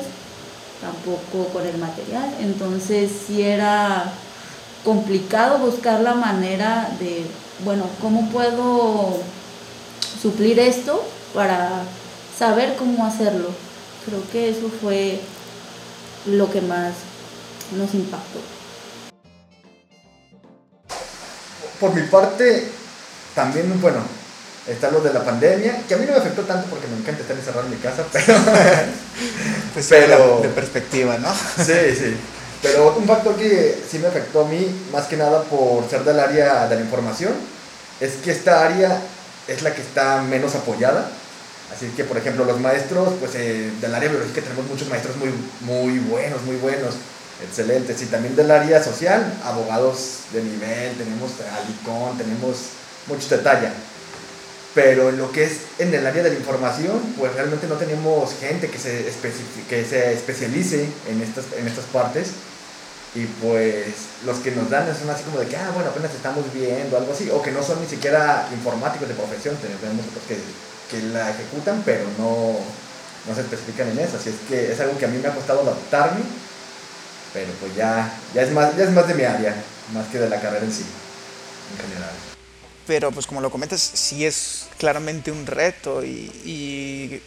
tampoco 0.81 1.49
con 1.53 1.65
el 1.65 1.77
material. 1.77 2.33
Entonces 2.39 3.11
sí 3.27 3.41
era 3.41 4.11
complicado 4.83 5.57
buscar 5.59 6.01
la 6.01 6.13
manera 6.13 6.89
de, 6.99 7.25
bueno, 7.63 7.87
¿cómo 8.01 8.29
puedo 8.29 9.19
suplir 10.21 10.59
esto 10.59 11.07
para 11.33 11.83
saber 12.37 12.75
cómo 12.77 13.05
hacerlo? 13.05 13.49
Creo 14.05 14.21
que 14.31 14.49
eso 14.49 14.69
fue 14.81 15.19
lo 16.25 16.51
que 16.51 16.61
más 16.61 16.93
nos 17.77 17.93
impactó. 17.93 18.39
Por 21.79 21.93
mi 21.93 22.01
parte, 22.03 22.67
también, 23.33 23.79
bueno, 23.81 23.99
está 24.67 24.91
lo 24.91 25.01
de 25.01 25.13
la 25.13 25.23
pandemia, 25.23 25.83
que 25.87 25.93
a 25.93 25.97
mí 25.97 26.05
no 26.05 26.13
me 26.13 26.19
afectó 26.19 26.43
tanto 26.43 26.67
porque 26.69 26.87
me 26.87 26.97
encanta 26.97 27.21
estar 27.21 27.37
encerrado 27.37 27.65
en 27.65 27.71
mi 27.71 27.77
casa, 27.77 28.05
pero... 28.11 28.33
pues 29.73 29.87
pero 29.89 30.39
de 30.41 30.49
perspectiva, 30.49 31.17
¿no? 31.17 31.33
sí, 31.33 31.95
sí. 31.97 32.17
Pero 32.65 32.95
un 32.97 33.05
factor 33.05 33.35
que 33.35 33.77
sí 33.87 33.99
me 33.99 34.07
afectó 34.07 34.41
a 34.41 34.47
mí, 34.47 34.65
más 34.91 35.05
que 35.05 35.17
nada 35.17 35.43
por 35.43 35.87
ser 35.87 36.03
del 36.03 36.19
área 36.19 36.67
de 36.67 36.75
la 36.75 36.81
información, 36.81 37.31
es 37.99 38.13
que 38.15 38.31
esta 38.31 38.65
área 38.65 38.99
es 39.47 39.61
la 39.61 39.75
que 39.75 39.83
está 39.83 40.23
menos 40.23 40.55
apoyada. 40.55 41.11
Así 41.71 41.87
que, 41.95 42.03
por 42.03 42.17
ejemplo, 42.17 42.43
los 42.43 42.59
maestros, 42.59 43.13
pues 43.19 43.35
eh, 43.35 43.71
del 43.79 43.93
área 43.93 44.09
biológica 44.09 44.41
tenemos 44.41 44.65
muchos 44.65 44.89
maestros 44.89 45.15
muy, 45.17 45.29
muy 45.61 45.99
buenos, 45.99 46.41
muy 46.41 46.55
buenos, 46.55 46.95
excelentes. 47.47 48.01
Y 48.01 48.07
también 48.07 48.35
del 48.35 48.49
área 48.49 48.83
social, 48.83 49.31
abogados 49.43 50.21
de 50.33 50.41
nivel, 50.41 50.97
tenemos 50.97 51.33
Alicón, 51.53 52.17
tenemos 52.17 52.57
muchos 53.07 53.29
detalles 53.29 53.73
pero 54.73 55.07
en 55.07 55.17
lo 55.17 55.31
que 55.31 55.45
es 55.45 55.59
en 55.79 55.93
el 55.93 56.05
área 56.05 56.21
de 56.21 56.31
la 56.31 56.35
información, 56.35 56.99
pues 57.17 57.33
realmente 57.33 57.65
no 57.65 57.75
tenemos 57.75 58.35
gente 58.41 58.69
que 58.69 58.77
se, 58.77 59.09
que 59.69 59.85
se 59.85 60.11
especialice 60.11 60.85
en 61.09 61.21
estas, 61.21 61.45
en 61.57 61.65
estas 61.65 61.85
partes. 61.85 62.31
Y 63.15 63.25
pues 63.41 63.95
los 64.25 64.39
que 64.39 64.51
nos 64.51 64.69
dan 64.69 64.85
son 64.97 65.09
así 65.09 65.23
como 65.23 65.39
de 65.39 65.47
que, 65.47 65.55
ah, 65.55 65.71
bueno, 65.73 65.89
apenas 65.89 66.13
estamos 66.13 66.43
viendo, 66.53 66.97
algo 66.97 67.13
así, 67.13 67.29
o 67.29 67.41
que 67.41 67.51
no 67.51 67.63
son 67.63 67.81
ni 67.81 67.87
siquiera 67.87 68.47
informáticos 68.51 69.07
de 69.07 69.15
profesión, 69.15 69.55
tenemos 69.55 70.05
otros 70.07 70.23
que, 70.27 70.37
que 70.91 71.01
la 71.07 71.31
ejecutan, 71.31 71.81
pero 71.85 72.03
no, 72.17 72.57
no 73.25 73.35
se 73.35 73.41
especifican 73.41 73.87
en 73.89 73.99
eso. 73.99 74.17
Así 74.17 74.29
es 74.29 74.35
que 74.49 74.71
es 74.71 74.79
algo 74.81 74.97
que 74.97 75.05
a 75.05 75.07
mí 75.07 75.17
me 75.17 75.29
ha 75.29 75.33
costado 75.33 75.61
adaptarme, 75.61 76.21
pero 77.33 77.51
pues 77.61 77.73
ya, 77.75 78.13
ya, 78.33 78.41
es, 78.41 78.51
más, 78.51 78.75
ya 78.75 78.83
es 78.83 78.91
más 78.91 79.07
de 79.07 79.13
mi 79.13 79.23
área, 79.23 79.55
más 79.93 80.07
que 80.07 80.19
de 80.19 80.29
la 80.29 80.41
carrera 80.41 80.65
en 80.65 80.73
sí, 80.73 80.85
en 81.71 81.87
general 81.87 82.11
pero 82.87 83.11
pues 83.11 83.25
como 83.27 83.41
lo 83.41 83.49
comentas, 83.49 83.81
sí 83.81 84.25
es 84.25 84.67
claramente 84.77 85.31
un 85.31 85.45
reto 85.45 86.03
y, 86.03 87.21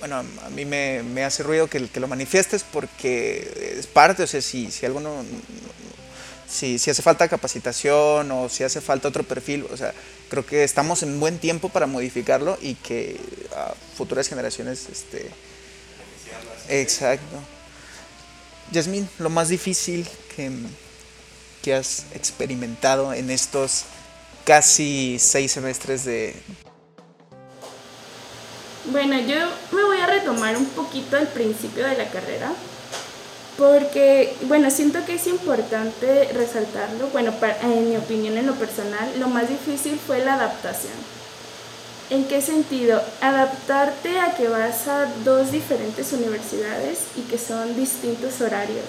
bueno, 0.00 0.16
a 0.16 0.50
mí 0.50 0.64
me, 0.64 1.24
hace 1.24 1.42
ruido 1.42 1.68
que, 1.68 1.80
lo 1.80 2.08
manifiestes 2.08 2.64
porque 2.64 3.76
es 3.78 3.86
parte, 3.86 4.22
o 4.22 4.26
sea, 4.26 4.40
si, 4.40 4.70
si, 4.70 6.78
si, 6.78 6.90
hace 6.90 7.02
falta 7.02 7.28
capacitación 7.28 8.30
o 8.30 8.48
si 8.48 8.64
hace 8.64 8.80
falta 8.80 9.08
otro 9.08 9.24
perfil, 9.24 9.66
o 9.70 9.76
sea, 9.76 9.92
creo 10.28 10.46
que 10.46 10.62
estamos 10.62 11.02
en 11.02 11.18
buen 11.18 11.38
tiempo 11.38 11.68
para 11.68 11.86
modificarlo 11.86 12.56
y 12.62 12.74
que 12.74 13.18
a 13.56 13.74
futuras 13.96 14.28
generaciones, 14.28 14.86
este... 14.90 15.30
Exacto. 16.68 17.38
Yasmín, 18.70 19.08
lo 19.18 19.30
más 19.30 19.48
difícil 19.48 20.06
que, 20.36 20.50
que 21.62 21.74
has 21.74 22.04
experimentado 22.14 23.14
en 23.14 23.30
estos 23.30 23.84
casi 24.44 25.18
seis 25.18 25.52
semestres 25.52 26.04
de... 26.04 26.36
Bueno, 28.86 29.18
yo 29.20 29.36
me 29.72 29.84
voy 29.84 29.98
a 29.98 30.06
retomar 30.06 30.56
un 30.56 30.66
poquito 30.66 31.16
el 31.16 31.26
principio 31.26 31.86
de 31.86 31.96
la 31.96 32.08
carrera, 32.08 32.52
porque, 33.58 34.36
bueno, 34.42 34.70
siento 34.70 35.04
que 35.04 35.14
es 35.14 35.26
importante 35.26 36.30
resaltarlo, 36.32 37.08
bueno, 37.08 37.32
en 37.62 37.90
mi 37.90 37.96
opinión, 37.96 38.38
en 38.38 38.46
lo 38.46 38.54
personal, 38.54 39.18
lo 39.18 39.28
más 39.28 39.48
difícil 39.48 39.98
fue 39.98 40.24
la 40.24 40.34
adaptación. 40.34 40.94
¿En 42.10 42.24
qué 42.24 42.40
sentido? 42.40 43.02
Adaptarte 43.20 44.18
a 44.20 44.34
que 44.34 44.48
vas 44.48 44.88
a 44.88 45.06
dos 45.24 45.52
diferentes 45.52 46.12
universidades 46.12 47.00
y 47.16 47.22
que 47.22 47.36
son 47.36 47.76
distintos 47.76 48.40
horarios. 48.40 48.86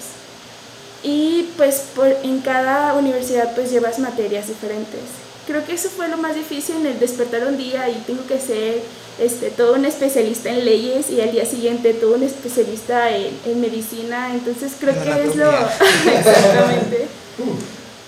Y 1.02 1.50
pues 1.56 1.86
por, 1.94 2.06
en 2.22 2.40
cada 2.40 2.94
universidad 2.94 3.54
pues 3.54 3.70
llevas 3.70 3.98
materias 3.98 4.48
diferentes 4.48 5.00
creo 5.46 5.64
que 5.64 5.74
eso 5.74 5.88
fue 5.90 6.08
lo 6.08 6.16
más 6.16 6.34
difícil 6.34 6.76
en 6.76 6.86
el 6.86 7.00
despertar 7.00 7.46
un 7.46 7.56
día 7.56 7.88
y 7.88 7.94
tengo 8.06 8.26
que 8.26 8.38
ser 8.38 8.82
este, 9.18 9.50
todo 9.50 9.74
un 9.74 9.84
especialista 9.84 10.50
en 10.50 10.64
leyes 10.64 11.10
y 11.10 11.20
al 11.20 11.32
día 11.32 11.44
siguiente 11.44 11.94
todo 11.94 12.14
un 12.14 12.22
especialista 12.22 13.10
en, 13.14 13.60
medicina, 13.60 14.32
entonces 14.32 14.72
creo 14.78 14.94
que 14.94 15.24
es 15.24 15.36
lo... 15.36 15.50
exactamente. 15.50 17.06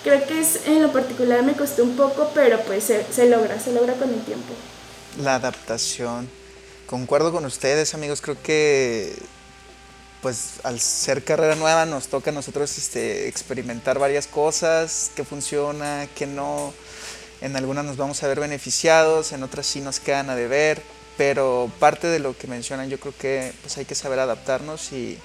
Creo 0.04 0.26
que 0.26 0.40
es, 0.40 0.66
en 0.66 0.82
lo 0.82 0.92
particular 0.92 1.42
me 1.42 1.52
costó 1.52 1.84
un 1.84 1.96
poco, 1.96 2.30
pero 2.34 2.60
pues 2.62 2.84
se, 2.84 3.04
se 3.12 3.28
logra, 3.28 3.60
se 3.60 3.72
logra 3.72 3.94
con 3.94 4.08
el 4.08 4.20
tiempo. 4.22 4.52
La 5.22 5.36
adaptación. 5.36 6.28
Concuerdo 6.86 7.30
con 7.32 7.44
ustedes, 7.44 7.94
amigos, 7.94 8.20
creo 8.20 8.36
que 8.42 9.14
pues 10.22 10.60
al 10.62 10.80
ser 10.80 11.24
carrera 11.24 11.56
nueva 11.56 11.84
nos 11.84 12.06
toca 12.06 12.30
a 12.30 12.32
nosotros 12.32 12.78
este, 12.78 13.28
experimentar 13.28 13.98
varias 13.98 14.28
cosas, 14.28 15.10
qué 15.14 15.24
funciona, 15.24 16.06
qué 16.14 16.26
no. 16.26 16.72
En 17.42 17.56
algunas 17.56 17.84
nos 17.84 17.96
vamos 17.96 18.22
a 18.22 18.28
ver 18.28 18.38
beneficiados, 18.38 19.32
en 19.32 19.42
otras 19.42 19.66
sí 19.66 19.80
nos 19.80 19.98
quedan 19.98 20.30
a 20.30 20.36
deber, 20.36 20.80
pero 21.16 21.68
parte 21.80 22.06
de 22.06 22.20
lo 22.20 22.38
que 22.38 22.46
mencionan 22.46 22.88
yo 22.88 23.00
creo 23.00 23.12
que 23.18 23.52
pues 23.62 23.76
hay 23.78 23.84
que 23.84 23.96
saber 23.96 24.20
adaptarnos 24.20 24.92
y, 24.92 25.18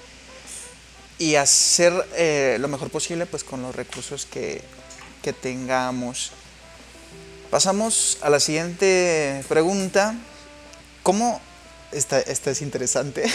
y 1.18 1.36
hacer 1.36 1.92
eh, 2.16 2.56
lo 2.58 2.66
mejor 2.66 2.90
posible 2.90 3.24
pues 3.26 3.44
con 3.44 3.62
los 3.62 3.72
recursos 3.72 4.26
que, 4.26 4.62
que 5.22 5.32
tengamos. 5.32 6.32
Pasamos 7.52 8.18
a 8.20 8.30
la 8.30 8.40
siguiente 8.40 9.44
pregunta. 9.48 10.16
¿Cómo, 11.04 11.40
esta, 11.92 12.18
esta 12.18 12.50
es 12.50 12.62
interesante, 12.62 13.30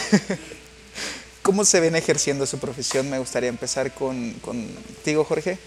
cómo 1.42 1.64
se 1.64 1.80
ven 1.80 1.96
ejerciendo 1.96 2.46
su 2.46 2.60
profesión? 2.60 3.10
Me 3.10 3.18
gustaría 3.18 3.48
empezar 3.48 3.94
con, 3.94 4.34
contigo, 4.34 5.24
Jorge. 5.24 5.58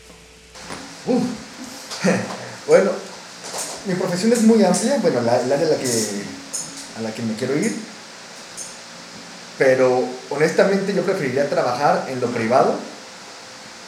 Uh. 1.07 1.23
Bueno, 2.67 2.91
mi 3.87 3.95
profesión 3.95 4.33
es 4.33 4.43
muy 4.43 4.63
amplia, 4.65 4.99
bueno, 5.01 5.21
la, 5.21 5.41
el 5.41 5.53
área 5.53 5.67
a 5.67 5.71
la, 5.71 5.77
que, 5.77 5.89
a 6.99 7.03
la 7.03 7.15
que 7.15 7.23
me 7.23 7.35
quiero 7.35 7.57
ir, 7.57 7.73
pero 9.57 10.05
honestamente 10.31 10.93
yo 10.93 11.03
preferiría 11.03 11.49
trabajar 11.49 12.07
en 12.09 12.21
lo 12.21 12.27
privado. 12.29 12.75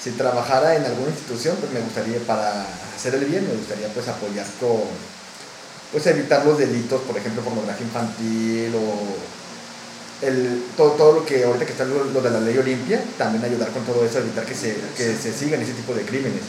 Si 0.02 0.12
trabajara 0.12 0.76
en 0.76 0.84
alguna 0.84 1.10
institución, 1.10 1.56
pues 1.56 1.72
me 1.72 1.80
gustaría, 1.80 2.20
para 2.20 2.64
hacer 2.96 3.16
el 3.16 3.24
bien, 3.24 3.48
me 3.48 3.54
gustaría 3.54 3.88
pues 3.88 4.06
apoyar 4.06 4.46
con, 4.60 4.82
pues 5.90 6.06
evitar 6.06 6.46
los 6.46 6.56
delitos, 6.56 7.02
por 7.02 7.16
ejemplo, 7.16 7.42
pornografía 7.42 7.84
infantil 7.84 8.72
o 8.76 10.24
el, 10.24 10.62
todo, 10.76 10.92
todo 10.92 11.12
lo 11.14 11.26
que 11.26 11.42
ahorita 11.42 11.66
que 11.66 11.72
está 11.72 11.84
lo, 11.84 12.04
de 12.04 12.30
la 12.30 12.40
ley 12.40 12.56
Olimpia, 12.58 13.02
también 13.18 13.44
ayudar 13.44 13.70
con 13.70 13.84
todo 13.84 14.04
eso, 14.04 14.20
evitar 14.20 14.44
que 14.44 14.54
se, 14.54 14.76
que 14.96 15.16
se 15.16 15.32
sigan 15.32 15.60
ese 15.60 15.72
tipo 15.72 15.92
de 15.94 16.02
crímenes. 16.02 16.42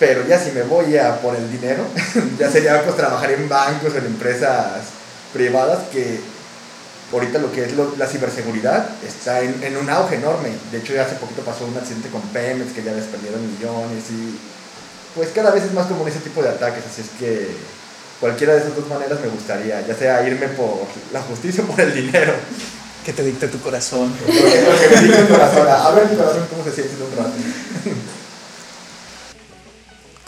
Pero 0.00 0.26
ya 0.26 0.42
si 0.42 0.50
me 0.52 0.62
voy 0.62 0.96
a 0.96 1.20
por 1.20 1.36
el 1.36 1.52
dinero, 1.52 1.84
ya 2.38 2.50
sería 2.50 2.82
pues 2.82 2.96
trabajar 2.96 3.30
en 3.32 3.48
bancos 3.50 3.92
o 3.94 3.98
en 3.98 4.06
empresas 4.06 4.80
privadas 5.34 5.80
que 5.92 6.18
ahorita 7.12 7.38
lo 7.38 7.52
que 7.52 7.64
es 7.64 7.72
la 7.98 8.06
ciberseguridad 8.06 8.88
está 9.06 9.42
en, 9.42 9.62
en, 9.62 9.76
un 9.76 9.90
auge 9.90 10.16
enorme. 10.16 10.48
De 10.72 10.78
hecho, 10.78 10.94
ya 10.94 11.02
hace 11.02 11.16
poquito 11.16 11.42
pasó 11.42 11.66
un 11.66 11.76
accidente 11.76 12.08
con 12.08 12.22
Pemex 12.22 12.72
que 12.72 12.82
ya 12.82 12.92
les 12.92 13.04
perdieron 13.04 13.42
millones 13.52 14.04
y 14.10 14.38
pues 15.14 15.28
cada 15.34 15.50
vez 15.50 15.64
es 15.64 15.74
más 15.74 15.86
común 15.86 16.08
ese 16.08 16.20
tipo 16.20 16.42
de 16.42 16.48
ataques. 16.48 16.82
Así 16.90 17.02
es 17.02 17.08
que 17.18 17.48
cualquiera 18.20 18.54
de 18.54 18.60
esas 18.60 18.74
dos 18.74 18.88
maneras 18.88 19.20
me 19.20 19.28
gustaría, 19.28 19.86
ya 19.86 19.94
sea 19.94 20.26
irme 20.26 20.48
por 20.48 20.86
la 21.12 21.20
justicia 21.20 21.62
o 21.62 21.66
por 21.66 21.78
el 21.78 21.92
dinero. 21.92 22.32
Que 23.04 23.12
te 23.12 23.22
dicte 23.22 23.48
tu 23.48 23.60
corazón. 23.60 24.14
Lo 24.20 24.26
que, 24.26 24.96
me 24.96 25.02
dicte 25.02 25.22
tu 25.24 25.34
corazón. 25.34 25.68
A 25.68 25.90
ver 25.90 26.08
mi 26.08 26.16
corazón 26.16 26.46
cómo 26.48 26.64
se 26.64 26.72
siente 26.72 26.94
un 27.02 27.16
rato 27.16 27.32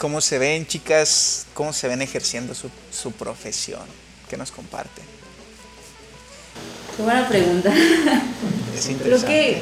cómo 0.03 0.19
se 0.19 0.37
ven, 0.37 0.67
chicas, 0.67 1.45
cómo 1.53 1.71
se 1.71 1.87
ven 1.87 2.01
ejerciendo 2.01 2.53
su, 2.53 2.69
su 2.91 3.13
profesión. 3.13 3.85
¿Qué 4.29 4.35
nos 4.35 4.51
comparten? 4.51 5.05
Qué 6.97 7.03
buena 7.03 7.25
pregunta. 7.29 7.71
Es 8.75 8.89
interesante. 8.89 9.03
Creo 9.05 9.25
que 9.25 9.61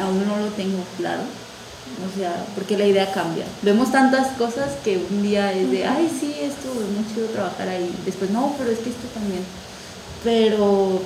aún 0.00 0.26
no 0.26 0.38
lo 0.38 0.46
tengo 0.52 0.82
claro. 0.96 1.20
O 1.20 2.18
sea, 2.18 2.42
porque 2.54 2.78
la 2.78 2.86
idea 2.86 3.12
cambia. 3.12 3.44
Vemos 3.60 3.92
tantas 3.92 4.28
cosas 4.38 4.70
que 4.82 4.96
un 4.96 5.22
día 5.22 5.52
es 5.52 5.70
de, 5.70 5.84
ay, 5.84 6.10
sí, 6.18 6.36
esto 6.40 6.72
es 6.72 6.88
muy 6.88 7.14
chido 7.14 7.26
trabajar 7.26 7.68
ahí. 7.68 7.94
Después, 8.06 8.30
no, 8.30 8.54
pero 8.56 8.70
es 8.70 8.78
que 8.78 8.88
esto 8.88 9.08
también. 9.12 9.44
pero 10.24 11.02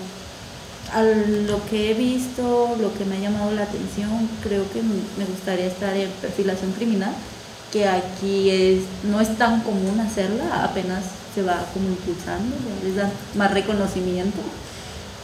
a 0.92 1.02
lo 1.02 1.66
que 1.68 1.90
he 1.90 1.94
visto, 1.94 2.76
lo 2.80 2.94
que 2.96 3.04
me 3.04 3.16
ha 3.16 3.20
llamado 3.20 3.50
la 3.50 3.64
atención, 3.64 4.30
creo 4.44 4.62
que 4.72 4.80
me 4.80 5.24
gustaría 5.24 5.66
estar 5.66 5.96
en 5.96 6.08
perfilación 6.22 6.70
criminal, 6.70 7.16
que 7.72 7.86
aquí 7.88 8.50
es, 8.50 8.82
no 9.04 9.20
es 9.20 9.36
tan 9.36 9.60
común 9.62 10.00
hacerla, 10.00 10.64
apenas 10.64 11.04
se 11.34 11.42
va 11.42 11.64
como 11.74 11.88
impulsando, 11.88 12.56
les 12.82 12.96
dan 12.96 13.10
más 13.34 13.52
reconocimiento, 13.52 14.38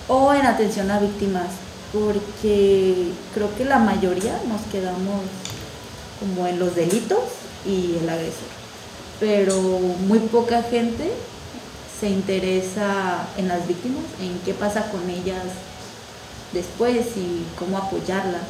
o 0.09 0.35
en 0.35 0.45
atención 0.45 0.91
a 0.91 0.99
víctimas, 0.99 1.47
porque 1.93 3.13
creo 3.35 3.55
que 3.57 3.65
la 3.65 3.79
mayoría 3.79 4.39
nos 4.49 4.61
quedamos 4.73 5.23
como 6.21 6.47
en 6.47 6.59
los 6.59 6.75
delitos 6.75 7.21
y 7.65 7.97
el 8.03 8.09
agresor, 8.09 8.49
pero 9.21 9.61
muy 10.07 10.19
poca 10.19 10.63
gente 10.63 11.13
se 11.99 12.11
interesa 12.11 13.27
en 13.37 13.49
las 13.49 13.67
víctimas, 13.69 14.03
en 14.21 14.39
qué 14.45 14.55
pasa 14.55 14.91
con 14.91 15.09
ellas 15.09 15.45
después 16.53 17.07
y 17.17 17.45
cómo 17.59 17.79
apoyarlas. 17.79 18.43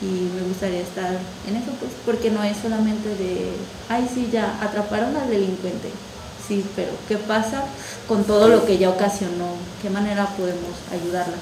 Y 0.00 0.30
me 0.34 0.42
gustaría 0.42 0.80
estar 0.80 1.10
en 1.48 1.56
eso, 1.56 1.70
pues, 1.80 1.92
porque 2.04 2.30
no 2.30 2.42
es 2.42 2.56
solamente 2.58 3.08
de, 3.08 3.52
ay, 3.88 4.08
sí, 4.12 4.28
ya 4.30 4.58
atraparon 4.62 5.16
al 5.16 5.30
delincuente. 5.30 5.90
Sí, 6.46 6.64
pero 6.76 6.92
¿qué 7.08 7.16
pasa 7.16 7.64
con 8.06 8.24
todo 8.24 8.48
lo 8.48 8.66
que 8.66 8.78
ya 8.78 8.90
ocasionó? 8.90 9.56
¿Qué 9.82 9.90
manera 9.90 10.26
podemos 10.36 10.76
ayudarla? 10.92 11.36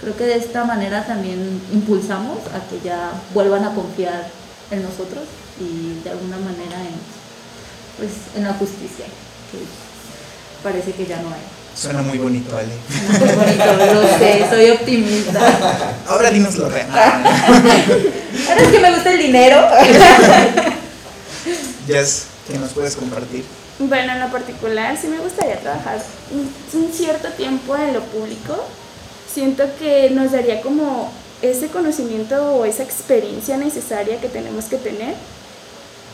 Creo 0.00 0.16
que 0.16 0.24
de 0.24 0.36
esta 0.36 0.64
manera 0.64 1.06
también 1.06 1.62
impulsamos 1.72 2.38
a 2.48 2.68
que 2.68 2.80
ya 2.84 3.12
vuelvan 3.32 3.64
a 3.64 3.74
confiar 3.74 4.28
en 4.70 4.82
nosotros 4.82 5.24
y 5.60 6.02
de 6.02 6.10
alguna 6.10 6.38
manera 6.38 6.80
en, 6.80 6.96
pues, 7.98 8.12
en 8.36 8.44
la 8.44 8.54
justicia 8.54 9.06
parece 10.62 10.92
que 10.92 11.06
ya 11.06 11.20
no 11.20 11.28
hay. 11.28 11.61
Suena 11.74 12.02
muy 12.02 12.18
bonito, 12.18 12.56
Ale. 12.56 12.72
Muy 13.18 13.34
bonito, 13.34 13.64
lo 13.94 14.18
sé, 14.18 14.46
soy 14.48 14.70
optimista. 14.70 15.40
Ahora 16.06 16.30
dinos 16.30 16.56
lo 16.56 16.68
real. 16.68 16.88
Ahora 16.92 18.60
es 18.60 18.68
que 18.68 18.78
me 18.78 18.94
gusta 18.94 19.12
el 19.12 19.18
dinero. 19.18 19.56
Jess, 21.86 22.26
¿qué 22.46 22.58
nos 22.58 22.72
puedes 22.72 22.94
compartir? 22.94 23.44
Bueno, 23.78 24.12
en 24.12 24.20
lo 24.20 24.30
particular 24.30 24.96
sí 25.00 25.08
me 25.08 25.18
gustaría 25.18 25.58
trabajar 25.60 25.98
un 26.30 26.92
cierto 26.92 27.28
tiempo 27.30 27.74
en 27.76 27.94
lo 27.94 28.02
público. 28.02 28.64
Siento 29.32 29.64
que 29.78 30.10
nos 30.10 30.32
daría 30.32 30.60
como 30.60 31.10
ese 31.40 31.68
conocimiento 31.68 32.54
o 32.54 32.64
esa 32.64 32.82
experiencia 32.82 33.56
necesaria 33.56 34.20
que 34.20 34.28
tenemos 34.28 34.66
que 34.66 34.76
tener 34.76 35.14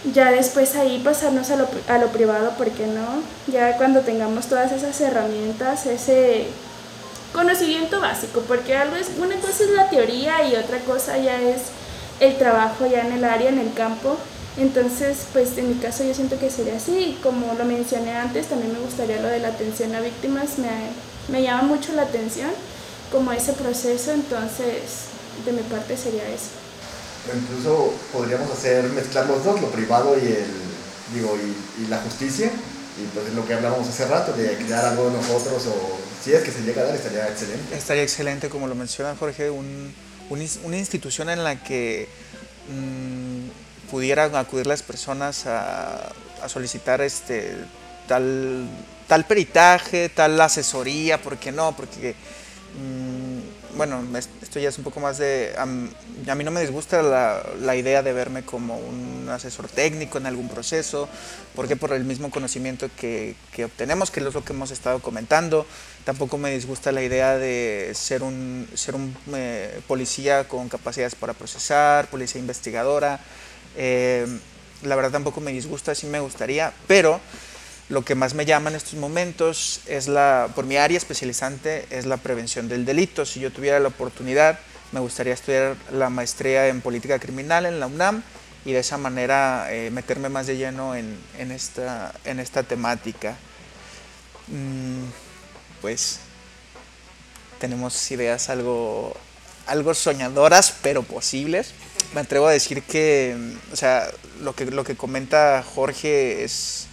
ya 0.04 0.30
después 0.30 0.76
ahí 0.76 1.00
pasarnos 1.04 1.50
a 1.50 1.56
lo, 1.56 1.68
a 1.88 1.98
lo 1.98 2.08
privado, 2.08 2.52
¿por 2.56 2.70
qué 2.70 2.86
no? 2.86 3.22
Ya 3.52 3.76
cuando 3.76 4.00
tengamos 4.00 4.46
todas 4.46 4.72
esas 4.72 5.00
herramientas, 5.00 5.86
ese 5.86 6.46
conocimiento 7.32 8.00
básico, 8.00 8.42
porque 8.46 8.76
algo 8.76 8.96
es, 8.96 9.10
una 9.18 9.36
cosa 9.36 9.64
es 9.64 9.70
la 9.70 9.90
teoría 9.90 10.44
y 10.48 10.56
otra 10.56 10.78
cosa 10.80 11.18
ya 11.18 11.40
es 11.40 11.62
el 12.20 12.36
trabajo 12.38 12.86
ya 12.86 13.00
en 13.02 13.12
el 13.12 13.24
área, 13.24 13.48
en 13.50 13.58
el 13.58 13.72
campo. 13.74 14.16
Entonces, 14.56 15.26
pues 15.32 15.56
en 15.56 15.68
mi 15.68 15.74
caso 15.76 16.02
yo 16.04 16.14
siento 16.14 16.38
que 16.38 16.50
sería 16.50 16.76
así. 16.76 17.16
Como 17.22 17.54
lo 17.54 17.64
mencioné 17.64 18.16
antes, 18.16 18.48
también 18.48 18.72
me 18.72 18.80
gustaría 18.80 19.20
lo 19.20 19.28
de 19.28 19.38
la 19.38 19.48
atención 19.48 19.94
a 19.94 20.00
víctimas, 20.00 20.58
me, 20.58 20.68
me 21.28 21.42
llama 21.42 21.62
mucho 21.62 21.92
la 21.92 22.02
atención 22.02 22.50
como 23.12 23.32
ese 23.32 23.52
proceso, 23.52 24.12
entonces 24.12 25.06
de 25.44 25.52
mi 25.52 25.62
parte 25.62 25.96
sería 25.96 26.28
eso 26.28 26.67
incluso 27.34 27.92
podríamos 28.12 28.50
hacer, 28.50 28.84
mezclar 28.90 29.26
los 29.26 29.44
dos, 29.44 29.60
lo 29.60 29.68
privado 29.70 30.16
y 30.16 30.26
el, 30.26 30.46
digo, 31.14 31.36
y, 31.36 31.86
la 31.88 31.98
justicia, 31.98 32.46
y 32.46 33.06
pues 33.14 33.28
es 33.28 33.34
lo 33.34 33.46
que 33.46 33.54
hablábamos 33.54 33.88
hace 33.88 34.06
rato, 34.06 34.32
de 34.32 34.56
crear 34.56 34.84
algo 34.84 35.10
de 35.10 35.16
nosotros, 35.16 35.66
o 35.66 35.98
si 36.22 36.32
es 36.32 36.42
que 36.42 36.50
se 36.50 36.62
llega 36.62 36.82
a 36.82 36.86
dar, 36.86 36.94
estaría 36.94 37.26
excelente. 37.28 37.76
Estaría 37.76 38.02
excelente, 38.02 38.48
como 38.48 38.66
lo 38.66 38.74
menciona 38.74 39.14
Jorge, 39.16 39.50
un, 39.50 39.94
una 40.30 40.76
institución 40.76 41.30
en 41.30 41.44
la 41.44 41.62
que 41.62 42.08
mm, 42.68 43.88
pudieran 43.90 44.34
acudir 44.36 44.66
las 44.66 44.82
personas 44.82 45.46
a, 45.46 46.12
solicitar 46.46 47.00
este 47.00 47.56
tal, 48.06 48.68
tal 49.08 49.24
peritaje, 49.26 50.08
tal 50.08 50.40
asesoría, 50.40 51.20
¿por 51.20 51.36
qué 51.36 51.50
no? 51.50 51.74
Porque 51.74 52.14
mm, 52.78 53.37
bueno, 53.78 54.04
esto 54.42 54.58
ya 54.58 54.68
es 54.68 54.76
un 54.76 54.82
poco 54.82 54.98
más 54.98 55.18
de... 55.18 55.54
a 55.56 55.64
mí 55.64 56.44
no 56.44 56.50
me 56.50 56.60
disgusta 56.60 57.00
la, 57.00 57.76
idea 57.76 58.02
de 58.02 58.12
verme 58.12 58.42
como 58.42 58.76
un 58.76 59.28
asesor 59.30 59.68
técnico 59.68 60.18
en 60.18 60.26
algún 60.26 60.48
proceso, 60.48 61.08
porque 61.54 61.76
por 61.76 61.92
el 61.92 62.04
mismo 62.04 62.28
conocimiento 62.30 62.90
que, 62.96 63.36
obtenemos, 63.64 64.10
que 64.10 64.18
es 64.18 64.34
lo 64.34 64.44
que 64.44 64.52
hemos 64.52 64.72
estado 64.72 64.98
comentando, 64.98 65.64
tampoco 66.04 66.38
me 66.38 66.50
disgusta 66.50 66.90
la 66.90 67.02
idea 67.02 67.38
de 67.38 67.92
ser 67.94 68.24
un, 68.24 68.68
ser 68.74 68.96
un 68.96 69.16
eh, 69.32 69.80
policía 69.86 70.48
con 70.48 70.68
capacidades 70.68 71.14
para 71.14 71.32
procesar, 71.32 72.08
policía 72.08 72.40
investigadora. 72.40 73.20
Eh, 73.76 74.26
la 74.82 74.96
verdad 74.96 75.12
tampoco 75.12 75.40
me 75.40 75.52
disgusta, 75.52 75.94
sí 75.94 76.08
me 76.08 76.18
gustaría, 76.18 76.72
pero 76.88 77.20
lo 77.88 78.04
que 78.04 78.14
más 78.14 78.34
me 78.34 78.44
llama 78.44 78.68
en 78.70 78.76
estos 78.76 78.94
momentos 78.94 79.80
es 79.86 80.08
la, 80.08 80.50
por 80.54 80.66
mi 80.66 80.76
área 80.76 80.98
especializante, 80.98 81.86
es 81.90 82.04
la 82.04 82.18
prevención 82.18 82.68
del 82.68 82.84
delito. 82.84 83.24
Si 83.24 83.40
yo 83.40 83.50
tuviera 83.50 83.80
la 83.80 83.88
oportunidad, 83.88 84.58
me 84.92 85.00
gustaría 85.00 85.32
estudiar 85.32 85.76
la 85.92 86.10
maestría 86.10 86.68
en 86.68 86.82
política 86.82 87.18
criminal 87.18 87.64
en 87.64 87.80
la 87.80 87.86
UNAM 87.86 88.22
y 88.64 88.72
de 88.72 88.80
esa 88.80 88.98
manera 88.98 89.68
eh, 89.70 89.90
meterme 89.90 90.28
más 90.28 90.46
de 90.46 90.58
lleno 90.58 90.94
en, 90.94 91.16
esta, 91.38 92.14
en 92.24 92.40
esta 92.40 92.62
temática. 92.62 93.36
Mm, 94.48 95.04
pues 95.80 96.20
tenemos 97.58 98.10
ideas 98.10 98.50
algo, 98.50 99.16
algo 99.66 99.94
soñadoras, 99.94 100.74
pero 100.82 101.02
posibles. 101.02 101.72
Me 102.14 102.20
atrevo 102.20 102.48
a 102.48 102.52
decir 102.52 102.82
que, 102.82 103.34
o 103.72 103.76
sea, 103.76 104.10
lo 104.40 104.54
que, 104.54 104.66
lo 104.66 104.84
que 104.84 104.96
comenta 104.96 105.62
Jorge 105.62 106.44
es 106.44 106.87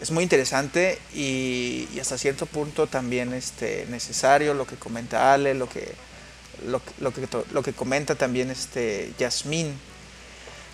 es 0.00 0.10
muy 0.10 0.22
interesante 0.22 0.98
y, 1.14 1.86
hasta 2.00 2.16
cierto 2.16 2.46
punto 2.46 2.86
también 2.86 3.34
este, 3.34 3.86
necesario 3.90 4.54
lo 4.54 4.66
que 4.66 4.76
comenta 4.76 5.34
Ale, 5.34 5.54
lo 5.54 5.68
que, 5.68 5.92
lo, 6.66 6.80
que, 7.12 7.28
lo 7.52 7.62
que 7.62 7.72
comenta 7.72 8.14
también 8.14 8.50
este 8.50 9.12
Yasmín. 9.18 9.78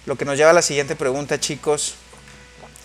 Lo 0.06 0.16
que 0.16 0.24
nos 0.24 0.38
lleva 0.38 0.50
a 0.50 0.54
la 0.54 0.62
siguiente 0.62 0.94
pregunta, 0.94 1.40
chicos. 1.40 1.96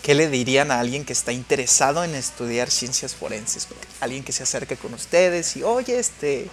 ¿Qué 0.02 0.16
le 0.16 0.28
dirían 0.30 0.72
a 0.72 0.80
alguien 0.80 1.06
que 1.06 1.14
está 1.14 1.32
interesado 1.32 2.04
en 2.04 2.16
estudiar 2.16 2.72
ciencias 2.72 3.14
forenses? 3.14 3.68
Alguien 4.00 4.24
que 4.24 4.32
se 4.32 4.42
acerque 4.42 4.76
con 4.76 4.96
ustedes 4.96 5.56
y, 5.56 5.62
oye, 5.62 6.00
este, 6.00 6.50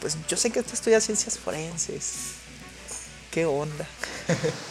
pues 0.00 0.18
yo 0.28 0.36
sé 0.36 0.50
que 0.50 0.62
tú 0.62 0.74
estudias 0.74 1.02
ciencias 1.02 1.38
forenses. 1.38 2.33
¿Qué 3.34 3.44
onda? 3.46 3.84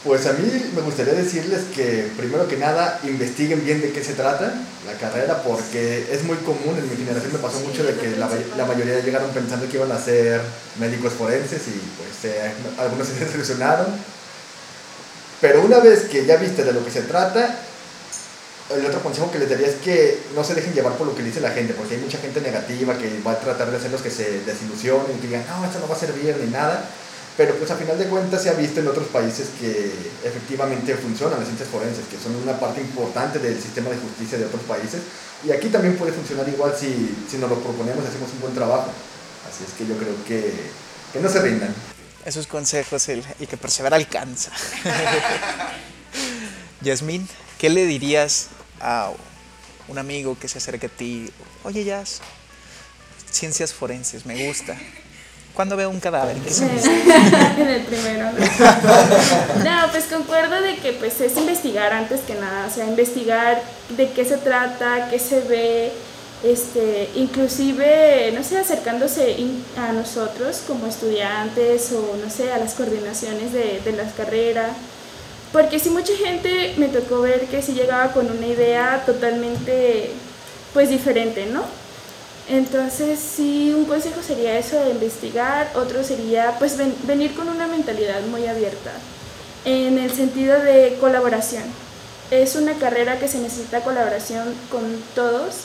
Pues 0.06 0.26
a 0.26 0.32
mí 0.32 0.72
me 0.74 0.82
gustaría 0.84 1.14
decirles 1.16 1.64
que 1.76 2.10
primero 2.16 2.48
que 2.48 2.56
nada 2.56 2.98
investiguen 3.04 3.62
bien 3.66 3.82
de 3.82 3.92
qué 3.92 4.02
se 4.02 4.14
trata 4.14 4.54
la 4.88 4.94
carrera 4.94 5.44
porque 5.44 6.08
es 6.10 6.24
muy 6.24 6.38
común, 6.38 6.78
en 6.78 6.90
mi 6.90 6.96
generación 6.96 7.34
me 7.34 7.40
pasó 7.40 7.60
mucho 7.60 7.84
de 7.84 7.94
que 7.96 8.16
la, 8.16 8.30
la 8.56 8.66
mayoría 8.66 9.02
llegaron 9.02 9.32
pensando 9.32 9.68
que 9.68 9.76
iban 9.76 9.92
a 9.92 10.00
ser 10.00 10.40
médicos 10.80 11.12
forenses 11.12 11.62
y 11.68 11.82
pues 11.98 12.34
eh, 12.34 12.54
algunos 12.80 13.06
se 13.10 13.26
desilusionaron. 13.26 13.88
Pero 15.42 15.62
una 15.62 15.80
vez 15.80 16.06
que 16.06 16.26
ya 16.26 16.38
viste 16.38 16.64
de 16.64 16.72
lo 16.72 16.86
que 16.86 16.92
se 16.92 17.02
trata, 17.02 17.60
el 18.74 18.86
otro 18.86 19.04
consejo 19.04 19.30
que 19.30 19.40
les 19.40 19.50
daría 19.50 19.68
es 19.68 19.76
que 19.76 20.20
no 20.36 20.44
se 20.46 20.56
dejen 20.56 20.74
llevar 20.74 20.94
por 20.94 21.06
lo 21.06 21.14
que 21.14 21.22
dice 21.22 21.42
la 21.42 21.52
gente, 21.52 21.74
porque 21.74 21.96
hay 21.96 22.02
mucha 22.02 22.18
gente 22.18 22.40
negativa 22.40 22.98
que 22.98 23.20
va 23.28 23.34
a 23.34 23.40
tratar 23.40 23.70
de 23.70 23.76
hacer 23.76 23.92
los 23.92 24.02
que 24.02 24.10
se 24.10 24.40
desilusionen 24.46 25.18
y 25.18 25.20
que 25.20 25.28
digan, 25.28 25.44
no, 25.50 25.66
esto 25.66 25.80
no 25.80 25.90
va 25.90 25.98
a 25.98 26.00
servir 26.00 26.38
ni 26.38 26.50
nada 26.50 26.90
pero 27.36 27.56
pues 27.56 27.72
a 27.72 27.76
final 27.76 27.98
de 27.98 28.06
cuentas 28.06 28.44
se 28.44 28.50
ha 28.50 28.54
visto 28.54 28.80
en 28.80 28.88
otros 28.88 29.08
países 29.08 29.48
que 29.60 29.92
efectivamente 30.24 30.96
funcionan 30.96 31.40
las 31.40 31.48
ciencias 31.48 31.70
forenses, 31.70 32.06
que 32.06 32.18
son 32.18 32.36
una 32.36 32.60
parte 32.60 32.82
importante 32.82 33.40
del 33.40 33.60
sistema 33.60 33.90
de 33.90 33.98
justicia 33.98 34.38
de 34.38 34.46
otros 34.46 34.62
países. 34.64 35.02
Y 35.44 35.52
aquí 35.52 35.70
también 35.70 35.98
puede 35.98 36.12
funcionar 36.12 36.48
igual 36.48 36.76
si, 36.80 37.16
si 37.30 37.38
nos 37.38 37.50
lo 37.50 37.60
proponemos 37.60 38.04
y 38.06 38.08
hacemos 38.08 38.32
un 38.34 38.42
buen 38.42 38.54
trabajo. 38.54 38.92
Así 39.50 39.64
es 39.68 39.74
que 39.74 39.88
yo 39.88 39.98
creo 39.98 40.24
que, 40.26 40.54
que 41.12 41.20
no 41.20 41.30
se 41.30 41.42
rindan. 41.42 41.74
Esos 42.24 42.46
consejos, 42.46 43.10
el, 43.10 43.24
el 43.40 43.48
que 43.48 43.58
persevera 43.58 43.96
alcanza. 43.96 44.52
Yasmín, 46.82 47.28
¿qué 47.58 47.70
le 47.70 47.86
dirías 47.86 48.50
a 48.80 49.12
un 49.88 49.98
amigo 49.98 50.38
que 50.40 50.48
se 50.48 50.60
acerque 50.60 50.86
a 50.86 50.90
ti? 50.90 51.32
Oye, 51.64 51.84
Yas, 51.84 52.22
ciencias 53.32 53.74
forenses, 53.74 54.26
me 54.26 54.48
gusta. 54.48 54.78
¿Cuándo 55.54 55.78
veo 55.78 55.90
un 55.90 56.00
cadáver? 56.00 56.36
en 57.58 57.68
el 57.68 57.82
primero. 57.84 58.30
No. 59.64 59.92
pues 59.92 60.06
concuerdo 60.06 60.62
de 60.62 60.78
que 60.78 60.94
pues 60.94 61.22
es 61.22 61.38
investigar 61.38 61.94
antes 61.94 62.22
que 62.22 62.34
nada, 62.36 62.68
o 62.68 62.74
sea, 62.74 62.88
investigar 62.88 63.62
de 63.90 64.12
qué 64.12 64.26
se 64.26 64.38
trata, 64.38 65.10
qué 65.10 65.20
se 65.20 65.42
ve, 65.42 65.92
este, 66.44 67.10
inclusive, 67.16 68.32
no 68.34 68.44
sé, 68.44 68.58
acercándose 68.58 69.38
a 69.78 69.92
nosotros 69.94 70.64
como 70.66 70.88
estudiantes 70.88 71.92
o 71.92 72.18
no 72.18 72.30
sé, 72.32 72.52
a 72.52 72.58
las 72.58 72.74
coordinaciones 72.74 73.54
de, 73.54 73.82
de 73.86 73.92
las 73.92 74.14
carreras. 74.14 74.72
Porque 75.52 75.78
si 75.80 75.92
mucha 75.92 76.14
gente 76.16 76.74
me 76.78 76.88
tocó 76.88 77.22
ver 77.22 77.46
que 77.46 77.62
si 77.62 77.74
llegaba 77.74 78.12
con 78.12 78.32
una 78.32 78.48
idea 78.48 79.04
totalmente 79.06 80.10
pues 80.74 80.90
diferente, 80.90 81.46
¿no? 81.46 81.62
Entonces, 82.50 83.20
sí, 83.20 83.74
un 83.74 83.86
consejo 83.86 84.22
sería 84.22 84.58
eso 84.58 84.78
de 84.84 84.92
investigar, 84.92 85.72
otro 85.76 86.04
sería 86.04 86.56
pues 86.60 86.76
venir 87.06 87.34
con 87.36 87.48
una 87.48 87.68
mentalidad 87.68 88.22
muy 88.24 88.46
abierta, 88.48 88.92
en 89.64 89.98
el 89.98 90.12
sentido 90.12 90.60
de 90.60 90.98
colaboración. 91.00 91.64
Es 92.32 92.56
una 92.56 92.74
carrera 92.74 93.20
que 93.20 93.28
se 93.28 93.40
necesita 93.40 93.82
colaboración 93.82 94.54
con 94.70 94.82
todos, 95.16 95.56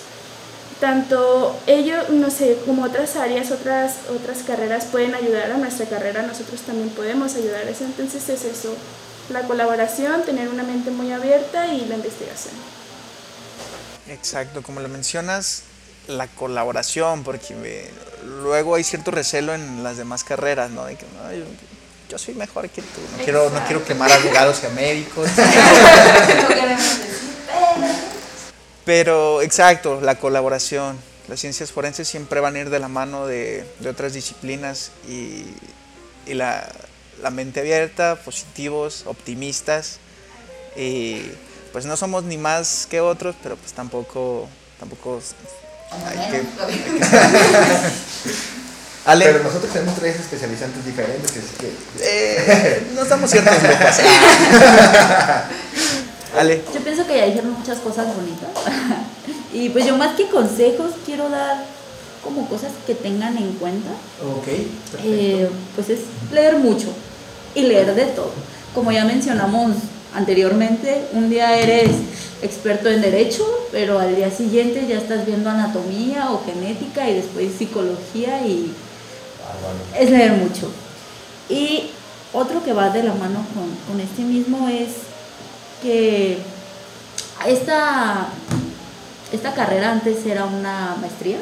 tanto 0.81 1.59
ellos, 1.67 2.11
no 2.11 2.31
sé, 2.31 2.57
como 2.65 2.85
otras 2.85 3.17
áreas, 3.17 3.51
otras, 3.51 3.97
otras 4.11 4.45
carreras 4.47 4.85
pueden 4.85 5.15
ayudar 5.15 5.51
a 5.51 5.57
nuestra 5.57 5.87
carrera, 5.87 6.23
nosotros 6.23 6.61
también 6.61 6.91
podemos 6.91 7.35
ayudar. 7.35 7.63
Entonces 7.67 8.29
es 8.29 8.45
eso, 8.45 8.75
la 9.31 9.43
colaboración, 9.43 10.23
tener 10.23 10.49
una 10.49 10.63
mente 10.63 10.91
muy 10.93 11.11
abierta 11.11 11.67
y 11.67 11.87
la 11.87 11.97
investigación. 11.97 12.55
Exacto, 14.09 14.63
como 14.63 14.81
lo 14.81 14.89
mencionas, 14.89 15.65
la 16.09 16.27
colaboración, 16.27 17.23
porque 17.23 17.89
luego 18.43 18.75
hay 18.75 18.83
cierto 18.83 19.11
recelo 19.11 19.55
en 19.55 19.85
las 19.85 19.97
demás 19.99 20.25
carreras, 20.25 20.71
¿no? 20.71 20.85
De 20.87 20.97
que 20.97 21.05
yo, 22.09 22.19
soy 22.19 22.35
mejor 22.35 22.69
que 22.71 22.83
tú, 22.83 23.01
no 23.17 23.23
quiero, 23.23 23.51
no 23.51 23.65
quiero 23.67 23.85
quemar 23.85 24.11
abogados 24.11 24.61
y 24.63 24.67
a 24.67 24.71
médicos. 24.71 25.29
Pero, 28.87 29.43
exacto, 29.43 30.01
la 30.01 30.19
colaboración. 30.19 30.99
Las 31.29 31.41
ciencias 31.41 31.71
forenses 31.71 32.09
siempre 32.09 32.41
van 32.41 32.57
a 32.57 32.61
ir 32.61 32.71
de 32.71 32.79
la 32.79 32.89
mano 32.89 33.27
de, 33.27 33.67
otras 33.87 34.15
disciplinas 34.15 34.93
y, 35.07 35.45
la, 36.33 36.67
la, 37.21 37.29
mente 37.29 37.61
abierta, 37.61 38.17
positivos, 38.17 39.03
optimistas. 39.05 39.99
Y 40.75 41.21
pues 41.73 41.85
no 41.85 41.99
somos 41.99 42.25
ni 42.25 42.39
más 42.39 42.87
que 42.91 43.03
otros, 43.03 43.37
pero 43.43 43.57
pues 43.57 43.75
tampoco, 43.75 44.49
tampoco 44.81 45.21
hay 45.91 46.31
que, 46.31 46.43
Ale. 49.05 49.25
Pero 49.25 49.43
nosotros 49.43 49.73
tenemos 49.73 49.95
tres 49.95 50.21
especializantes 50.21 50.85
diferentes, 50.85 51.31
así 51.31 51.55
que... 51.59 51.73
Eh, 52.01 52.89
nos 52.95 53.09
damos 53.09 53.31
ciertas 53.31 53.63
lupas. 53.63 54.01
Ale. 56.39 56.63
Yo 56.75 56.81
pienso 56.81 57.07
que 57.07 57.17
ya 57.17 57.25
dijeron 57.25 57.53
muchas 57.53 57.79
cosas 57.79 58.15
bonitas. 58.15 58.51
y 59.53 59.71
pues 59.71 59.87
yo 59.87 59.97
más 59.97 60.15
que 60.15 60.29
consejos 60.29 60.93
quiero 61.07 61.31
dar 61.31 61.65
como 62.23 62.47
cosas 62.49 62.73
que 62.87 62.95
tengan 62.95 63.39
en 63.39 63.55
cuenta. 63.55 63.89
Ok. 64.23 64.49
Eh, 65.03 65.49
pues 65.75 65.89
es 65.89 66.01
leer 66.31 66.59
mucho 66.59 66.89
y 67.55 67.63
leer 67.63 67.95
de 67.95 68.05
todo. 68.07 68.35
Como 68.75 68.93
ya 68.93 69.07
mencionamos 69.07 69.77
anteriormente, 70.15 71.07
un 71.13 71.31
día 71.31 71.59
eres 71.59 71.91
experto 72.43 72.89
en 72.89 73.03
derecho, 73.03 73.45
pero 73.73 73.99
al 73.99 74.15
día 74.15 74.31
siguiente 74.31 74.87
ya 74.89 74.97
estás 74.97 75.27
viendo 75.27 75.51
anatomía 75.51 76.31
o 76.31 76.45
genética 76.45 77.09
y 77.09 77.15
después 77.15 77.53
psicología 77.59 78.47
y 78.47 78.73
ah, 79.45 79.99
es 79.99 80.11
leer 80.11 80.33
mucho. 80.33 80.71
Y 81.49 81.91
otro 82.33 82.63
que 82.63 82.73
va 82.73 82.91
de 82.91 83.03
la 83.03 83.15
mano 83.15 83.45
con, 83.55 83.75
con 83.89 84.01
este 84.01 84.23
mismo 84.23 84.69
es 84.69 84.89
que 85.83 86.39
esta, 87.47 88.29
esta 89.33 89.55
carrera 89.55 89.93
antes 89.93 90.25
era 90.27 90.45
una 90.45 90.97
maestría, 91.01 91.39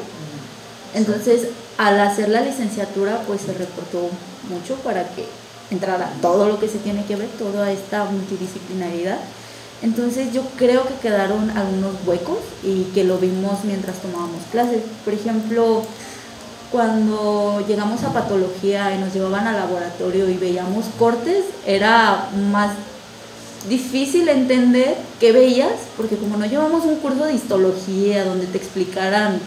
entonces 0.93 1.49
al 1.77 1.99
hacer 1.99 2.29
la 2.29 2.41
licenciatura 2.41 3.21
pues 3.27 3.41
se 3.41 3.53
reportó 3.53 4.09
mucho 4.49 4.75
para 4.75 5.03
que 5.09 5.25
entrara 5.71 6.11
todo 6.21 6.47
lo 6.47 6.59
que 6.59 6.67
se 6.67 6.77
tiene 6.79 7.05
que 7.05 7.15
ver, 7.15 7.27
toda 7.37 7.71
esta 7.71 8.05
multidisciplinaridad. 8.05 9.19
Entonces 9.81 10.33
yo 10.33 10.41
creo 10.57 10.87
que 10.87 10.95
quedaron 10.95 11.51
algunos 11.51 11.95
huecos 12.05 12.39
y 12.63 12.83
que 12.95 13.03
lo 13.03 13.17
vimos 13.17 13.63
mientras 13.63 13.97
tomábamos 14.01 14.41
clases. 14.51 14.81
Por 15.05 15.13
ejemplo, 15.13 15.83
cuando 16.71 17.63
llegamos 17.67 18.03
a 18.03 18.11
patología 18.13 18.93
y 18.95 18.99
nos 18.99 19.13
llevaban 19.13 19.45
al 19.47 19.55
laboratorio 19.55 20.29
y 20.29 20.37
veíamos 20.37 20.85
cortes, 20.97 21.45
era 21.65 22.29
más 22.51 22.71
difícil 23.69 24.27
entender 24.29 24.95
qué 25.19 25.31
veías, 25.31 25.73
porque 25.95 26.15
como 26.15 26.37
no 26.37 26.45
llevamos 26.45 26.85
un 26.85 26.95
curso 26.95 27.25
de 27.25 27.33
histología 27.33 28.25
donde 28.25 28.47
te 28.47 28.57
explicaran 28.57 29.39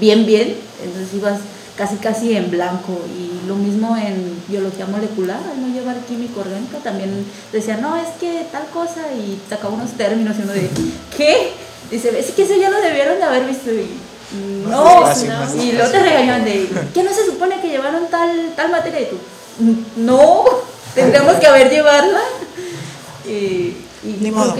bien, 0.00 0.24
bien, 0.24 0.56
entonces 0.82 1.14
ibas 1.14 1.40
casi 1.76 1.96
casi 1.96 2.36
en 2.36 2.50
blanco 2.50 3.00
y 3.16 3.46
lo 3.48 3.56
mismo 3.56 3.96
en 3.96 4.42
biología 4.48 4.86
molecular, 4.86 5.40
al 5.50 5.60
no 5.60 5.74
llevar 5.74 5.96
química 6.06 6.40
orgánica 6.40 6.78
también 6.78 7.26
decía, 7.52 7.76
no, 7.78 7.96
es 7.96 8.08
que 8.20 8.46
tal 8.52 8.66
cosa 8.66 9.12
y 9.12 9.40
sacaba 9.48 9.74
unos 9.74 9.92
términos 9.92 10.36
y 10.38 10.42
uno 10.42 10.52
de, 10.52 10.70
¿qué? 11.16 11.52
Dice, 11.90 12.18
es 12.18 12.30
que 12.30 12.44
eso 12.44 12.54
ya 12.54 12.70
lo 12.70 12.80
debieron 12.80 13.18
de 13.18 13.24
haber 13.24 13.46
visto 13.46 13.70
y 13.72 13.88
no, 14.68 15.04
y 15.62 15.72
luego 15.72 15.90
te 15.90 16.02
regañaban 16.02 16.44
de, 16.44 16.68
¿qué 16.92 17.02
no 17.02 17.12
se 17.12 17.26
supone 17.26 17.60
que 17.60 17.68
llevaron 17.68 18.08
tal, 18.08 18.52
tal 18.56 18.70
materia? 18.70 19.00
Y 19.00 19.06
tú, 19.06 19.18
no, 19.96 20.44
tendríamos 20.94 21.34
que 21.36 21.46
haber 21.46 21.70
llevarla. 21.70 22.20
Y, 23.26 23.76
y 24.02 24.18
Ni 24.20 24.30
modo, 24.30 24.56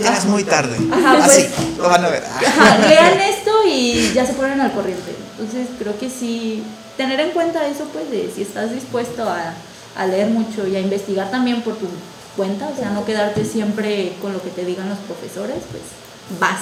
ya 0.00 0.16
es 0.16 0.24
muy 0.24 0.44
tarde. 0.44 0.76
Ajá, 0.90 1.24
pues, 1.24 1.38
Así, 1.38 1.74
lo 1.76 1.88
van 1.88 2.04
a 2.04 2.08
ver. 2.08 2.24
Ajá, 2.24 2.78
lean 2.88 3.20
esto 3.20 3.47
y 3.68 4.12
ya 4.14 4.26
se 4.26 4.34
ponen 4.34 4.60
al 4.60 4.72
corriente. 4.72 5.14
Entonces 5.32 5.68
creo 5.78 5.98
que 5.98 6.10
sí, 6.10 6.62
tener 6.96 7.20
en 7.20 7.30
cuenta 7.30 7.66
eso, 7.66 7.84
pues, 7.92 8.10
de 8.10 8.30
si 8.34 8.42
estás 8.42 8.72
dispuesto 8.72 9.28
a, 9.28 9.54
a 9.96 10.06
leer 10.06 10.28
mucho 10.28 10.66
y 10.66 10.76
a 10.76 10.80
investigar 10.80 11.30
también 11.30 11.62
por 11.62 11.76
tu 11.76 11.86
cuenta, 12.36 12.68
o 12.68 12.76
sea, 12.76 12.90
no 12.90 13.04
quedarte 13.04 13.44
siempre 13.44 14.14
con 14.22 14.32
lo 14.32 14.42
que 14.42 14.50
te 14.50 14.64
digan 14.64 14.88
los 14.88 14.98
profesores, 14.98 15.58
pues 15.70 15.82
vas. 16.40 16.60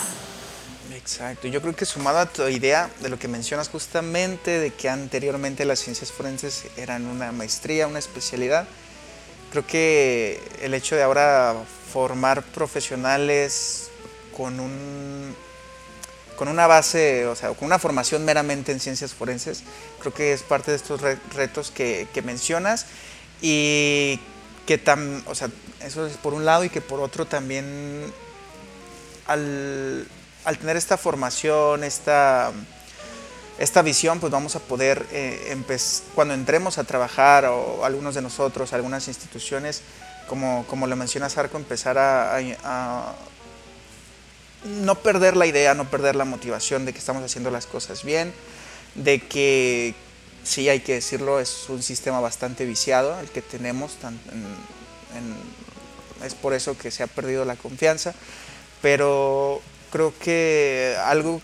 Exacto, 0.94 1.46
yo 1.46 1.60
creo 1.60 1.76
que 1.76 1.84
sumado 1.84 2.18
a 2.18 2.26
tu 2.26 2.48
idea 2.48 2.90
de 3.00 3.08
lo 3.08 3.18
que 3.18 3.28
mencionas 3.28 3.68
justamente, 3.68 4.58
de 4.58 4.72
que 4.72 4.88
anteriormente 4.88 5.64
las 5.64 5.80
ciencias 5.80 6.10
forenses 6.10 6.64
eran 6.76 7.06
una 7.06 7.30
maestría, 7.32 7.86
una 7.86 7.98
especialidad, 7.98 8.66
creo 9.50 9.66
que 9.66 10.40
el 10.62 10.74
hecho 10.74 10.96
de 10.96 11.02
ahora 11.02 11.54
formar 11.92 12.42
profesionales 12.42 13.90
con 14.36 14.60
un 14.60 15.34
con 16.36 16.48
una 16.48 16.66
base, 16.66 17.26
o 17.26 17.34
sea, 17.34 17.50
con 17.50 17.66
una 17.66 17.78
formación 17.78 18.24
meramente 18.24 18.72
en 18.72 18.80
ciencias 18.80 19.14
forenses, 19.14 19.64
creo 20.00 20.12
que 20.12 20.32
es 20.32 20.42
parte 20.42 20.70
de 20.70 20.76
estos 20.76 21.00
retos 21.34 21.70
que, 21.70 22.08
mencionas 22.24 22.86
y 23.40 24.20
que 24.66 24.78
tam, 24.78 25.22
o 25.26 25.34
sea, 25.34 25.48
eso 25.80 26.06
es 26.06 26.16
por 26.16 26.34
un 26.34 26.44
lado 26.44 26.64
y 26.64 26.70
que 26.70 26.80
por 26.80 27.00
otro 27.00 27.26
también 27.26 28.12
al, 29.26 30.06
al 30.44 30.58
tener 30.58 30.76
esta 30.76 30.96
formación, 30.96 31.84
esta 31.84 32.52
esta 33.58 33.80
visión, 33.82 34.20
pues 34.20 34.30
vamos 34.30 34.54
a 34.54 34.60
poder, 34.60 35.06
eh, 35.12 35.56
cuando 36.14 36.34
entremos 36.34 36.78
a 36.78 36.84
trabajar, 36.84 37.46
o 37.46 37.84
algunos 37.84 38.14
de 38.14 38.22
nosotros, 38.22 38.72
algunas 38.72 39.08
instituciones, 39.08 39.82
como, 40.28 40.66
como 40.66 40.86
lo 40.86 40.96
menciona 40.96 41.28
Sarco, 41.28 41.56
empezar 41.56 41.96
a, 41.98 43.14
no 44.66 44.96
perder 44.96 45.36
la 45.36 45.46
idea, 45.46 45.74
no 45.74 45.88
perder 45.90 46.16
la 46.16 46.24
motivación 46.24 46.84
de 46.84 46.92
que 46.92 46.98
estamos 46.98 47.22
haciendo 47.22 47.50
las 47.50 47.66
cosas 47.66 48.04
bien, 48.04 48.32
de 48.94 49.20
que, 49.20 49.94
sí 50.46 50.68
hay 50.68 50.80
que 50.80 50.94
decirlo, 50.94 51.40
es 51.40 51.68
un 51.68 51.82
sistema 51.82 52.20
bastante 52.20 52.64
viciado 52.64 53.18
el 53.20 53.28
que 53.28 53.42
tenemos, 53.42 53.96
es 56.24 56.34
por 56.34 56.54
eso 56.54 56.78
que 56.78 56.90
se 56.90 57.02
ha 57.02 57.06
perdido 57.08 57.44
la 57.44 57.56
confianza, 57.56 58.14
pero 58.80 59.60
creo 59.90 60.14
que 60.18 60.96
algo 61.04 61.40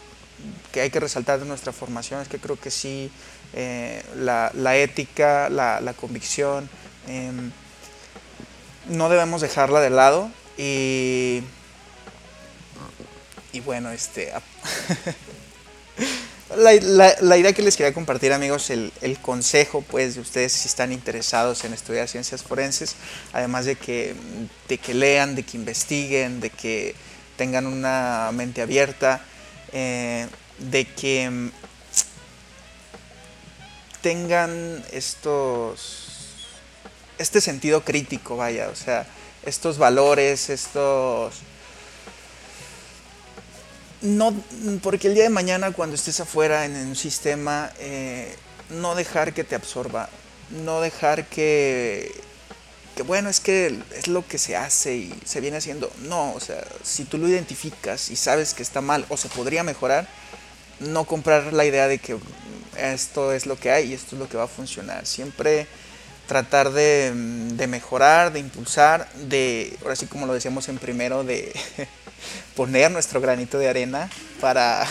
que 0.73 0.81
hay 0.81 0.91
que 0.91 1.01
resaltar 1.01 1.41
de 1.41 1.47
nuestra 1.47 1.73
formación 1.73 2.21
es 2.21 2.29
que 2.29 2.39
creo 2.39 2.59
que 2.59 2.71
sí, 2.71 3.11
eh, 3.55 4.03
la, 4.17 4.77
ética, 4.77 5.49
la, 5.51 5.95
convicción, 5.95 6.69
em, 7.09 7.51
no 8.89 9.09
debemos 9.09 9.41
dejarla 9.41 9.81
de 9.81 9.91
lado 9.91 10.31
y, 10.57 11.43
y 13.53 13.61
bueno, 13.61 13.91
este... 13.91 14.33
La, 16.57 16.75
idea 16.75 17.53
que 17.55 17.63
les 17.63 17.77
quería 17.77 17.95
compartir 17.95 18.33
amigos, 18.33 18.69
el, 18.69 18.93
consejo 19.23 19.81
pues 19.81 20.17
de 20.17 20.21
ustedes 20.21 20.53
si 20.53 20.69
están 20.69 20.93
interesados 20.93 21.65
en 21.65 21.73
estudiar 21.73 22.09
ciencias 22.09 22.43
forenses, 22.43 22.95
además 23.33 23.65
de 23.65 23.77
que, 23.77 24.15
de 24.69 24.77
que 24.77 24.93
lean, 24.93 25.35
de 25.35 25.45
que 25.45 25.57
investiguen, 25.57 26.41
de 26.41 26.51
que 26.51 26.95
tengan 27.37 27.67
una 27.67 28.31
mente 28.35 28.61
abierta, 28.61 29.25
eh, 29.73 30.27
de 30.59 30.85
que 30.85 31.31
mm, 31.31 31.51
tengan 34.03 34.85
estos 34.93 36.11
este 37.19 37.41
sentido 37.41 37.83
crítico, 37.83 38.37
vaya, 38.37 38.69
o 38.69 38.77
sea, 38.77 39.07
estos 39.45 39.79
valores, 39.79 40.51
estos 40.51 41.37
no 44.03 44.35
porque 44.83 45.09
el 45.09 45.15
día 45.15 45.25
de 45.25 45.31
mañana 45.31 45.73
cuando 45.73 45.97
estés 45.97 46.21
afuera 46.21 46.65
en 46.65 46.75
un 46.75 46.97
sistema 46.97 47.71
eh, 47.79 48.35
no 48.71 48.95
dejar 48.95 49.33
que 49.33 49.45
te 49.45 49.55
absorba, 49.55 50.09
no 50.65 50.81
dejar 50.81 51.27
que 51.27 52.13
que 52.97 53.03
bueno, 53.03 53.31
es 53.31 53.41
que 53.41 53.79
es 53.97 54.09
lo 54.09 54.27
que 54.27 54.37
se 54.37 54.55
hace 54.57 54.95
y 54.97 55.15
se 55.25 55.41
viene 55.41 55.57
haciendo. 55.57 55.91
No, 56.03 56.35
o 56.35 56.41
sea, 56.41 56.63
si 56.83 57.05
tú 57.05 57.17
lo 57.17 57.27
identificas 57.27 58.11
y 58.11 58.17
sabes 58.17 58.53
que 58.53 58.63
está 58.63 58.81
mal 58.83 59.07
o 59.09 59.17
se 59.17 59.29
podría 59.29 59.63
mejorar, 59.63 60.07
no 60.81 61.05
comprar 61.05 61.53
la 61.53 61.65
idea 61.65 61.89
de 61.89 61.99
que 61.99 62.19
esto 62.77 63.33
es 63.33 63.47
lo 63.47 63.59
que 63.59 63.71
hay 63.71 63.91
y 63.91 63.95
esto 63.95 64.17
es 64.17 64.21
lo 64.21 64.29
que 64.29 64.37
va 64.37 64.45
a 64.45 64.49
funcionar. 64.49 65.07
Siempre 65.07 65.67
tratar 66.27 66.71
de, 66.73 67.13
de 67.15 67.67
mejorar, 67.67 68.33
de 68.33 68.41
impulsar, 68.41 69.11
de, 69.15 69.77
ahora 69.83 69.97
sí 69.97 70.07
como 70.07 70.27
lo 70.27 70.35
decíamos 70.35 70.69
en 70.69 70.79
primero, 70.79 71.25
de 71.25 71.53
poner 72.57 72.91
nuestro 72.91 73.21
granito 73.21 73.59
de 73.59 73.69
arena 73.69 74.09
para, 74.41 74.87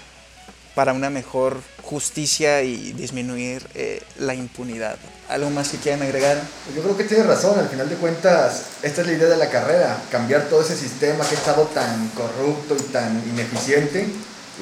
para 0.74 0.92
una 0.92 1.10
mejor 1.10 1.60
justicia 1.82 2.62
y 2.62 2.92
disminuir 2.92 3.66
eh, 3.74 4.02
la 4.18 4.34
impunidad. 4.34 4.96
¿Algo 5.28 5.50
más 5.50 5.68
que 5.68 5.78
quieran 5.78 6.02
agregar? 6.02 6.38
Yo 6.74 6.82
creo 6.82 6.96
que 6.96 7.04
tienes 7.04 7.26
razón, 7.26 7.58
al 7.58 7.68
final 7.68 7.88
de 7.88 7.96
cuentas, 7.96 8.64
esta 8.82 9.02
es 9.02 9.06
la 9.06 9.12
idea 9.12 9.28
de 9.28 9.36
la 9.36 9.50
carrera, 9.50 9.98
cambiar 10.10 10.48
todo 10.48 10.62
ese 10.62 10.76
sistema 10.76 11.26
que 11.26 11.34
ha 11.34 11.38
estado 11.38 11.64
tan 11.74 12.08
corrupto 12.10 12.76
y 12.78 12.92
tan 12.92 13.22
ineficiente 13.28 14.06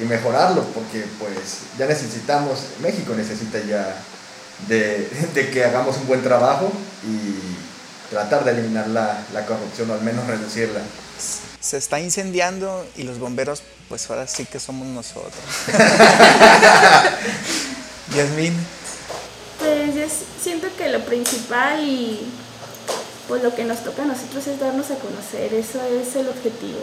y 0.01 0.05
mejorarlo, 0.05 0.63
porque 0.73 1.05
pues 1.19 1.77
ya 1.77 1.85
necesitamos, 1.85 2.59
México 2.81 3.13
necesita 3.15 3.59
ya 3.59 3.95
de, 4.67 5.09
de 5.33 5.49
que 5.49 5.65
hagamos 5.65 5.97
un 5.97 6.07
buen 6.07 6.21
trabajo 6.21 6.71
y 7.03 8.11
tratar 8.13 8.43
de 8.43 8.51
eliminar 8.51 8.87
la, 8.89 9.23
la 9.33 9.45
corrupción 9.45 9.89
o 9.89 9.93
al 9.93 10.01
menos 10.01 10.27
reducirla. 10.27 10.81
Se 11.61 11.77
está 11.77 11.99
incendiando 11.99 12.85
y 12.97 13.03
los 13.03 13.19
bomberos, 13.19 13.61
pues 13.87 14.09
ahora 14.09 14.27
sí 14.27 14.45
que 14.45 14.59
somos 14.59 14.87
nosotros. 14.87 15.33
Yasmin. 18.15 18.53
Pues 19.59 19.93
yo 19.93 20.01
siento 20.41 20.67
que 20.75 20.89
lo 20.89 21.05
principal 21.05 21.87
y 21.87 22.27
pues 23.27 23.43
lo 23.43 23.53
que 23.55 23.63
nos 23.63 23.83
toca 23.83 24.01
a 24.01 24.05
nosotros 24.05 24.47
es 24.47 24.59
darnos 24.59 24.89
a 24.91 24.95
conocer, 24.95 25.53
eso 25.53 25.79
es 25.85 26.15
el 26.15 26.27
objetivo. 26.27 26.79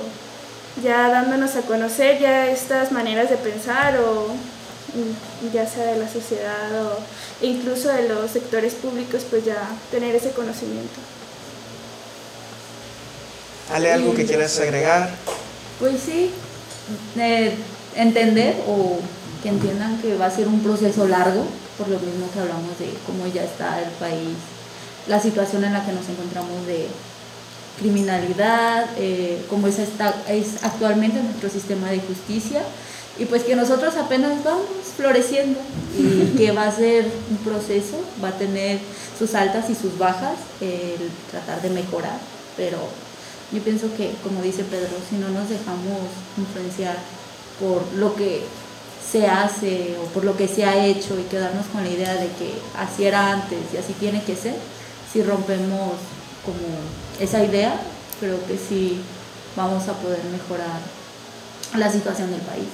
Ya 0.83 1.09
dándonos 1.09 1.57
a 1.57 1.63
conocer 1.63 2.21
ya 2.21 2.47
estas 2.47 2.93
maneras 2.93 3.31
de 3.31 3.37
pensar 3.37 3.99
o 3.99 4.29
mm, 4.29 5.53
ya 5.53 5.69
sea 5.69 5.87
de 5.87 5.99
la 5.99 6.09
sociedad 6.09 6.87
o 6.87 7.01
incluso 7.43 7.89
de 7.89 8.09
los 8.09 8.31
sectores 8.31 8.75
públicos, 8.75 9.25
pues 9.29 9.45
ya 9.45 9.69
tener 9.91 10.15
ese 10.15 10.31
conocimiento. 10.31 11.01
Ale, 13.71 13.93
¿algo 13.93 14.15
que 14.15 14.25
quieras 14.25 14.59
agregar? 14.61 15.11
Pues 15.79 16.01
sí, 16.01 16.31
eh, 17.19 17.55
entender 17.97 18.57
o 18.67 18.99
que 19.43 19.51
entiendan 19.51 20.01
que 20.01 20.17
va 20.17 20.27
a 20.27 20.31
ser 20.31 20.49
un 20.49 20.61
proceso 20.61 21.07
largo, 21.07 21.45
por 21.77 21.89
lo 21.89 21.99
mismo 22.01 22.31
que 22.33 22.41
hablamos 22.41 22.79
de 22.79 22.93
cómo 23.07 23.27
ya 23.27 23.45
está 23.45 23.81
el 23.81 23.91
país, 23.91 24.37
la 25.07 25.21
situación 25.21 25.65
en 25.65 25.75
la 25.75 25.85
que 25.85 25.93
nos 25.93 26.09
encontramos 26.09 26.67
de 26.67 26.87
criminalidad, 27.79 28.87
eh, 28.97 29.45
cómo 29.49 29.69
es, 29.69 29.79
esta, 29.79 30.15
es 30.29 30.65
actualmente 30.65 31.23
nuestro 31.23 31.49
sistema 31.49 31.91
de 31.91 32.01
justicia 32.01 32.63
y 33.19 33.25
pues 33.25 33.45
que 33.45 33.55
nosotros 33.55 33.97
apenas 33.97 34.43
vamos 34.45 34.67
floreciendo 34.97 35.61
y 35.97 36.37
que 36.37 36.53
va 36.53 36.67
a 36.67 36.73
ser 36.75 37.07
un 37.31 37.37
proceso, 37.39 38.01
va 38.23 38.29
a 38.29 38.39
tener 38.39 38.81
sus 39.19 39.35
altas 39.35 39.71
y 39.71 39.75
sus 39.75 39.99
bajas, 39.99 40.37
el 40.61 41.11
tratar 41.31 41.63
de 41.63 41.71
mejorar, 41.71 42.19
pero 42.57 42.79
yo 43.53 43.63
pienso 43.63 43.95
que, 43.97 44.13
como 44.23 44.43
dice 44.43 44.65
Pedro, 44.65 44.91
si 45.09 45.17
no 45.17 45.29
nos 45.31 45.49
dejamos 45.49 46.01
influenciar 46.37 46.97
por 47.59 47.83
lo 47.95 48.15
que 48.15 48.43
se 49.11 49.27
hace 49.27 49.97
o 50.03 50.05
por 50.09 50.25
lo 50.25 50.37
que 50.37 50.49
se 50.49 50.65
ha 50.65 50.85
hecho 50.85 51.19
y 51.19 51.23
quedarnos 51.25 51.67
con 51.67 51.83
la 51.83 51.91
idea 51.91 52.15
de 52.15 52.27
que 52.27 52.53
así 52.77 53.07
era 53.07 53.33
antes 53.33 53.59
y 53.73 53.79
así 53.79 53.95
tiene 53.95 54.23
que 54.23 54.37
ser, 54.37 54.55
si 55.13 55.23
rompemos 55.23 55.95
como 56.45 56.79
esa 57.19 57.43
idea, 57.43 57.81
creo 58.21 58.39
que 58.47 58.59
sí 58.59 59.01
vamos 59.57 59.89
a 59.89 59.95
poder 59.95 60.23
mejorar 60.25 60.81
la 61.77 61.91
situación 61.91 62.31
del 62.31 62.41
país. 62.43 62.69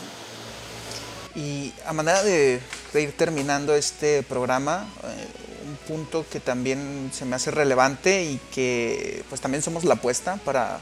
Y 1.37 1.73
a 1.87 1.93
manera 1.93 2.23
de, 2.23 2.61
de 2.93 3.03
ir 3.03 3.17
terminando 3.17 3.75
este 3.75 4.23
programa, 4.23 4.87
eh, 5.05 5.44
punto 5.87 6.25
que 6.31 6.41
también 6.41 7.11
se 7.13 7.25
me 7.25 7.37
hace 7.37 7.51
relevante 7.51 8.25
y 8.25 8.41
que 8.55 9.25
pues 9.29 9.41
también 9.41 9.63
somos 9.63 9.85
la 9.85 9.95
apuesta 9.95 10.37
para, 10.45 10.79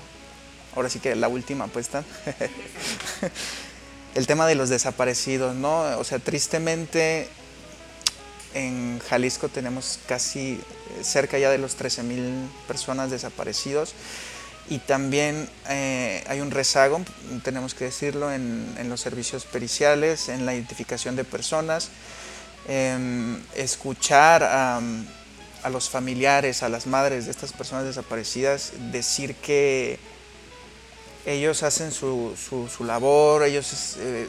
ahora 0.74 0.88
sí 0.88 0.98
que 0.98 1.14
la 1.16 1.28
última 1.28 1.64
apuesta, 1.64 2.04
el 4.14 4.26
tema 4.26 4.46
de 4.46 4.54
los 4.54 4.68
desaparecidos, 4.68 5.54
¿no? 5.54 5.98
O 5.98 6.04
sea, 6.04 6.18
tristemente 6.18 7.28
en 8.54 9.00
Jalisco 9.08 9.48
tenemos 9.48 9.98
casi 10.06 10.60
cerca 11.02 11.38
ya 11.38 11.50
de 11.50 11.58
los 11.58 11.74
13 11.76 12.02
mil 12.02 12.48
personas 12.68 13.10
desaparecidos 13.10 13.94
y 14.68 14.78
también 14.78 15.48
eh, 15.68 16.22
hay 16.28 16.40
un 16.40 16.50
rezago, 16.50 17.00
tenemos 17.42 17.74
que 17.74 17.86
decirlo, 17.86 18.32
en, 18.32 18.74
en, 18.78 18.88
los 18.88 19.00
servicios 19.00 19.44
periciales, 19.44 20.28
en 20.28 20.46
la 20.46 20.54
identificación 20.54 21.16
de 21.16 21.24
personas, 21.24 21.90
eh, 22.68 23.38
escuchar 23.54 24.42
a, 24.44 24.80
los 25.70 25.90
familiares, 25.90 26.62
a 26.62 26.68
las 26.68 26.86
madres 26.86 27.26
de 27.26 27.30
estas 27.30 27.52
personas 27.52 27.84
desaparecidas, 27.84 28.72
decir 28.90 29.34
que 29.36 29.98
ellos 31.26 31.62
hacen 31.62 31.92
su, 31.92 32.34
su, 32.36 32.84
labor, 32.84 33.44
ellos 33.44 33.96
eh, 33.98 34.28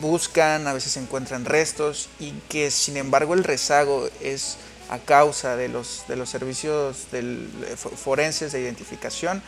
buscan, 0.00 0.66
a 0.66 0.72
veces 0.72 0.96
encuentran 0.96 1.44
restos 1.44 2.08
y 2.18 2.32
que 2.48 2.70
sin 2.70 2.96
embargo 2.96 3.34
el 3.34 3.44
rezago 3.44 4.08
es 4.20 4.56
a 4.90 4.98
causa 4.98 5.56
de 5.56 5.68
los, 5.68 6.04
de 6.08 6.16
los 6.16 6.30
servicios 6.30 7.10
del, 7.10 7.48
forenses 7.76 8.52
de 8.52 8.60
identificación, 8.60 9.42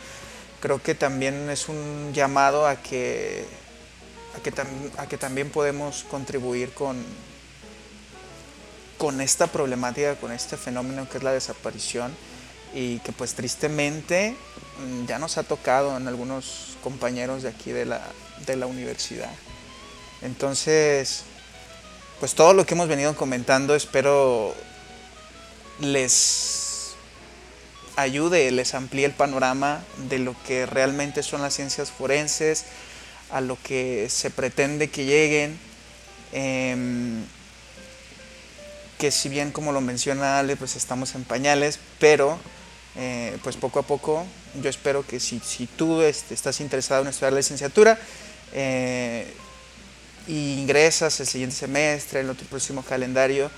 creo 0.59 0.81
que 0.81 0.95
también 0.95 1.49
es 1.49 1.69
un 1.69 2.11
llamado 2.13 2.67
a 2.67 2.75
que, 2.75 3.45
a 4.97 5.07
que 5.07 5.17
también 5.17 5.49
podemos 5.49 6.05
contribuir 6.09 6.73
con, 6.73 7.03
con 8.99 9.21
esta 9.21 9.47
problemática, 9.47 10.15
con 10.17 10.31
este 10.31 10.57
fenómeno 10.57 11.09
que 11.09 11.17
es 11.17 11.23
la 11.23 11.31
desaparición 11.31 12.11
y 12.75 12.99
que 12.99 13.13
pues 13.13 13.33
tristemente 13.33 14.35
ya 15.07 15.17
nos 15.17 15.37
ha 15.37 15.43
tocado 15.43 15.97
en 15.97 16.07
algunos 16.07 16.77
compañeros 16.83 17.41
de 17.41 17.49
aquí 17.49 17.71
de 17.71 17.85
la, 17.85 18.01
de 18.45 18.57
la 18.57 18.67
universidad. 18.67 19.31
Entonces, 20.21 21.23
pues 22.19 22.35
todo 22.35 22.53
lo 22.53 22.65
que 22.65 22.73
hemos 22.73 22.89
venido 22.89 23.15
comentando 23.15 23.73
espero 23.73 24.53
les 25.79 26.91
ayude, 27.95 28.51
les 28.51 28.73
amplíe 28.73 29.05
el 29.05 29.13
panorama 29.13 29.81
de 30.09 30.19
lo 30.19 30.35
que 30.45 30.65
realmente 30.65 31.23
son 31.23 31.41
las 31.41 31.53
ciencias 31.53 31.89
forenses, 31.89 32.65
a 33.31 33.39
lo 33.39 33.57
que 33.63 34.07
se 34.09 34.29
pretende 34.29 34.89
que 34.89 35.05
lleguen, 35.05 35.57
eh, 36.33 36.75
que 38.99 39.09
si 39.09 39.29
bien 39.29 39.51
como 39.51 39.71
lo 39.71 39.81
menciona 39.81 40.37
Ale, 40.37 40.55
pues 40.55 40.75
estamos 40.75 41.15
en 41.15 41.23
pañales, 41.23 41.79
pero 41.99 42.37
eh, 42.95 43.37
pues 43.43 43.55
poco 43.55 43.79
a 43.79 43.83
poco 43.83 44.25
yo 44.61 44.69
espero 44.69 45.07
que 45.07 45.19
si, 45.19 45.39
si 45.39 45.65
tú 45.65 46.01
este, 46.01 46.33
estás 46.33 46.59
interesado 46.59 47.01
en 47.01 47.07
estudiar 47.07 47.33
la 47.33 47.39
licenciatura, 47.39 47.97
eh, 48.53 49.25
y 50.27 50.59
ingresas 50.59 51.19
el 51.19 51.27
siguiente 51.27 51.55
semestre, 51.55 52.19
el 52.19 52.29
otro 52.29 52.45
próximo 52.47 52.83
calendario, 52.83 53.49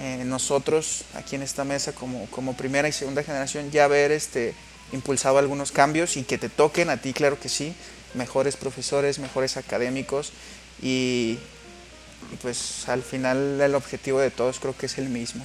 eh, 0.00 0.22
nosotros 0.24 1.04
aquí 1.14 1.36
en 1.36 1.42
esta 1.42 1.64
mesa 1.64 1.92
como, 1.92 2.26
como 2.30 2.56
primera 2.56 2.88
y 2.88 2.92
segunda 2.92 3.22
generación 3.22 3.70
ya 3.70 3.84
haber 3.84 4.10
este, 4.10 4.54
impulsado 4.92 5.38
algunos 5.38 5.70
cambios 5.70 6.16
y 6.16 6.24
que 6.24 6.38
te 6.38 6.48
toquen 6.48 6.90
a 6.90 6.96
ti, 6.96 7.12
claro 7.12 7.38
que 7.38 7.48
sí, 7.48 7.74
mejores 8.14 8.56
profesores, 8.56 9.18
mejores 9.18 9.56
académicos 9.56 10.32
y, 10.82 11.38
y 11.38 11.57
pues 12.42 12.88
al 12.88 13.02
final 13.02 13.60
el 13.60 13.74
objetivo 13.74 14.20
de 14.20 14.30
todos 14.30 14.58
creo 14.60 14.76
que 14.76 14.86
es 14.86 14.98
el 14.98 15.08
mismo. 15.08 15.44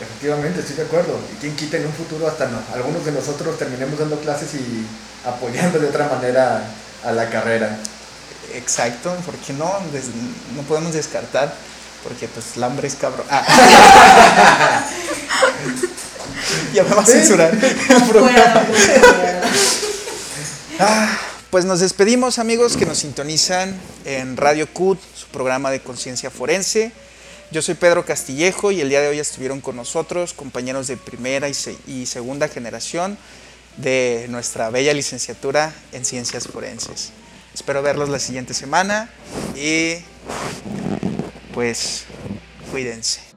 Efectivamente, 0.00 0.60
estoy 0.60 0.76
de 0.76 0.82
acuerdo. 0.82 1.18
Y 1.32 1.36
quien 1.40 1.54
quita 1.54 1.76
en 1.76 1.86
un 1.86 1.92
futuro 1.92 2.26
hasta 2.26 2.46
no, 2.46 2.58
algunos 2.74 3.04
de 3.04 3.12
nosotros 3.12 3.58
terminemos 3.58 3.98
dando 3.98 4.18
clases 4.18 4.54
y 4.54 4.86
apoyando 5.26 5.78
de 5.78 5.88
otra 5.88 6.08
manera 6.08 6.64
a 7.04 7.12
la 7.12 7.30
carrera. 7.30 7.78
Exacto, 8.54 9.16
porque 9.24 9.52
no, 9.52 9.72
no 10.56 10.62
podemos 10.62 10.92
descartar, 10.92 11.54
porque 12.02 12.26
pues 12.28 12.56
el 12.56 12.64
hambre 12.64 12.88
es 12.88 12.96
cabrón. 12.96 13.26
Ah. 13.30 13.44
ya 16.74 16.82
me 16.82 16.94
va 16.94 17.02
a 17.02 17.06
censurar 17.06 17.54
el 17.54 18.02
programa. 18.08 18.62
ah, 20.80 21.18
pues 21.52 21.66
nos 21.66 21.80
despedimos 21.80 22.38
amigos 22.38 22.78
que 22.78 22.86
nos 22.86 22.96
sintonizan 22.96 23.78
en 24.06 24.38
Radio 24.38 24.66
CUT, 24.72 24.98
su 25.14 25.26
programa 25.26 25.70
de 25.70 25.82
conciencia 25.82 26.30
forense. 26.30 26.92
Yo 27.50 27.60
soy 27.60 27.74
Pedro 27.74 28.06
Castillejo 28.06 28.72
y 28.72 28.80
el 28.80 28.88
día 28.88 29.02
de 29.02 29.08
hoy 29.08 29.18
estuvieron 29.18 29.60
con 29.60 29.76
nosotros 29.76 30.32
compañeros 30.32 30.86
de 30.86 30.96
primera 30.96 31.50
y, 31.50 31.52
y 31.86 32.06
segunda 32.06 32.48
generación 32.48 33.18
de 33.76 34.28
nuestra 34.30 34.70
bella 34.70 34.94
licenciatura 34.94 35.74
en 35.92 36.06
ciencias 36.06 36.48
forenses. 36.48 37.10
Espero 37.52 37.82
verlos 37.82 38.08
la 38.08 38.18
siguiente 38.18 38.54
semana 38.54 39.10
y 39.54 39.96
pues 41.52 42.04
cuídense. 42.70 43.31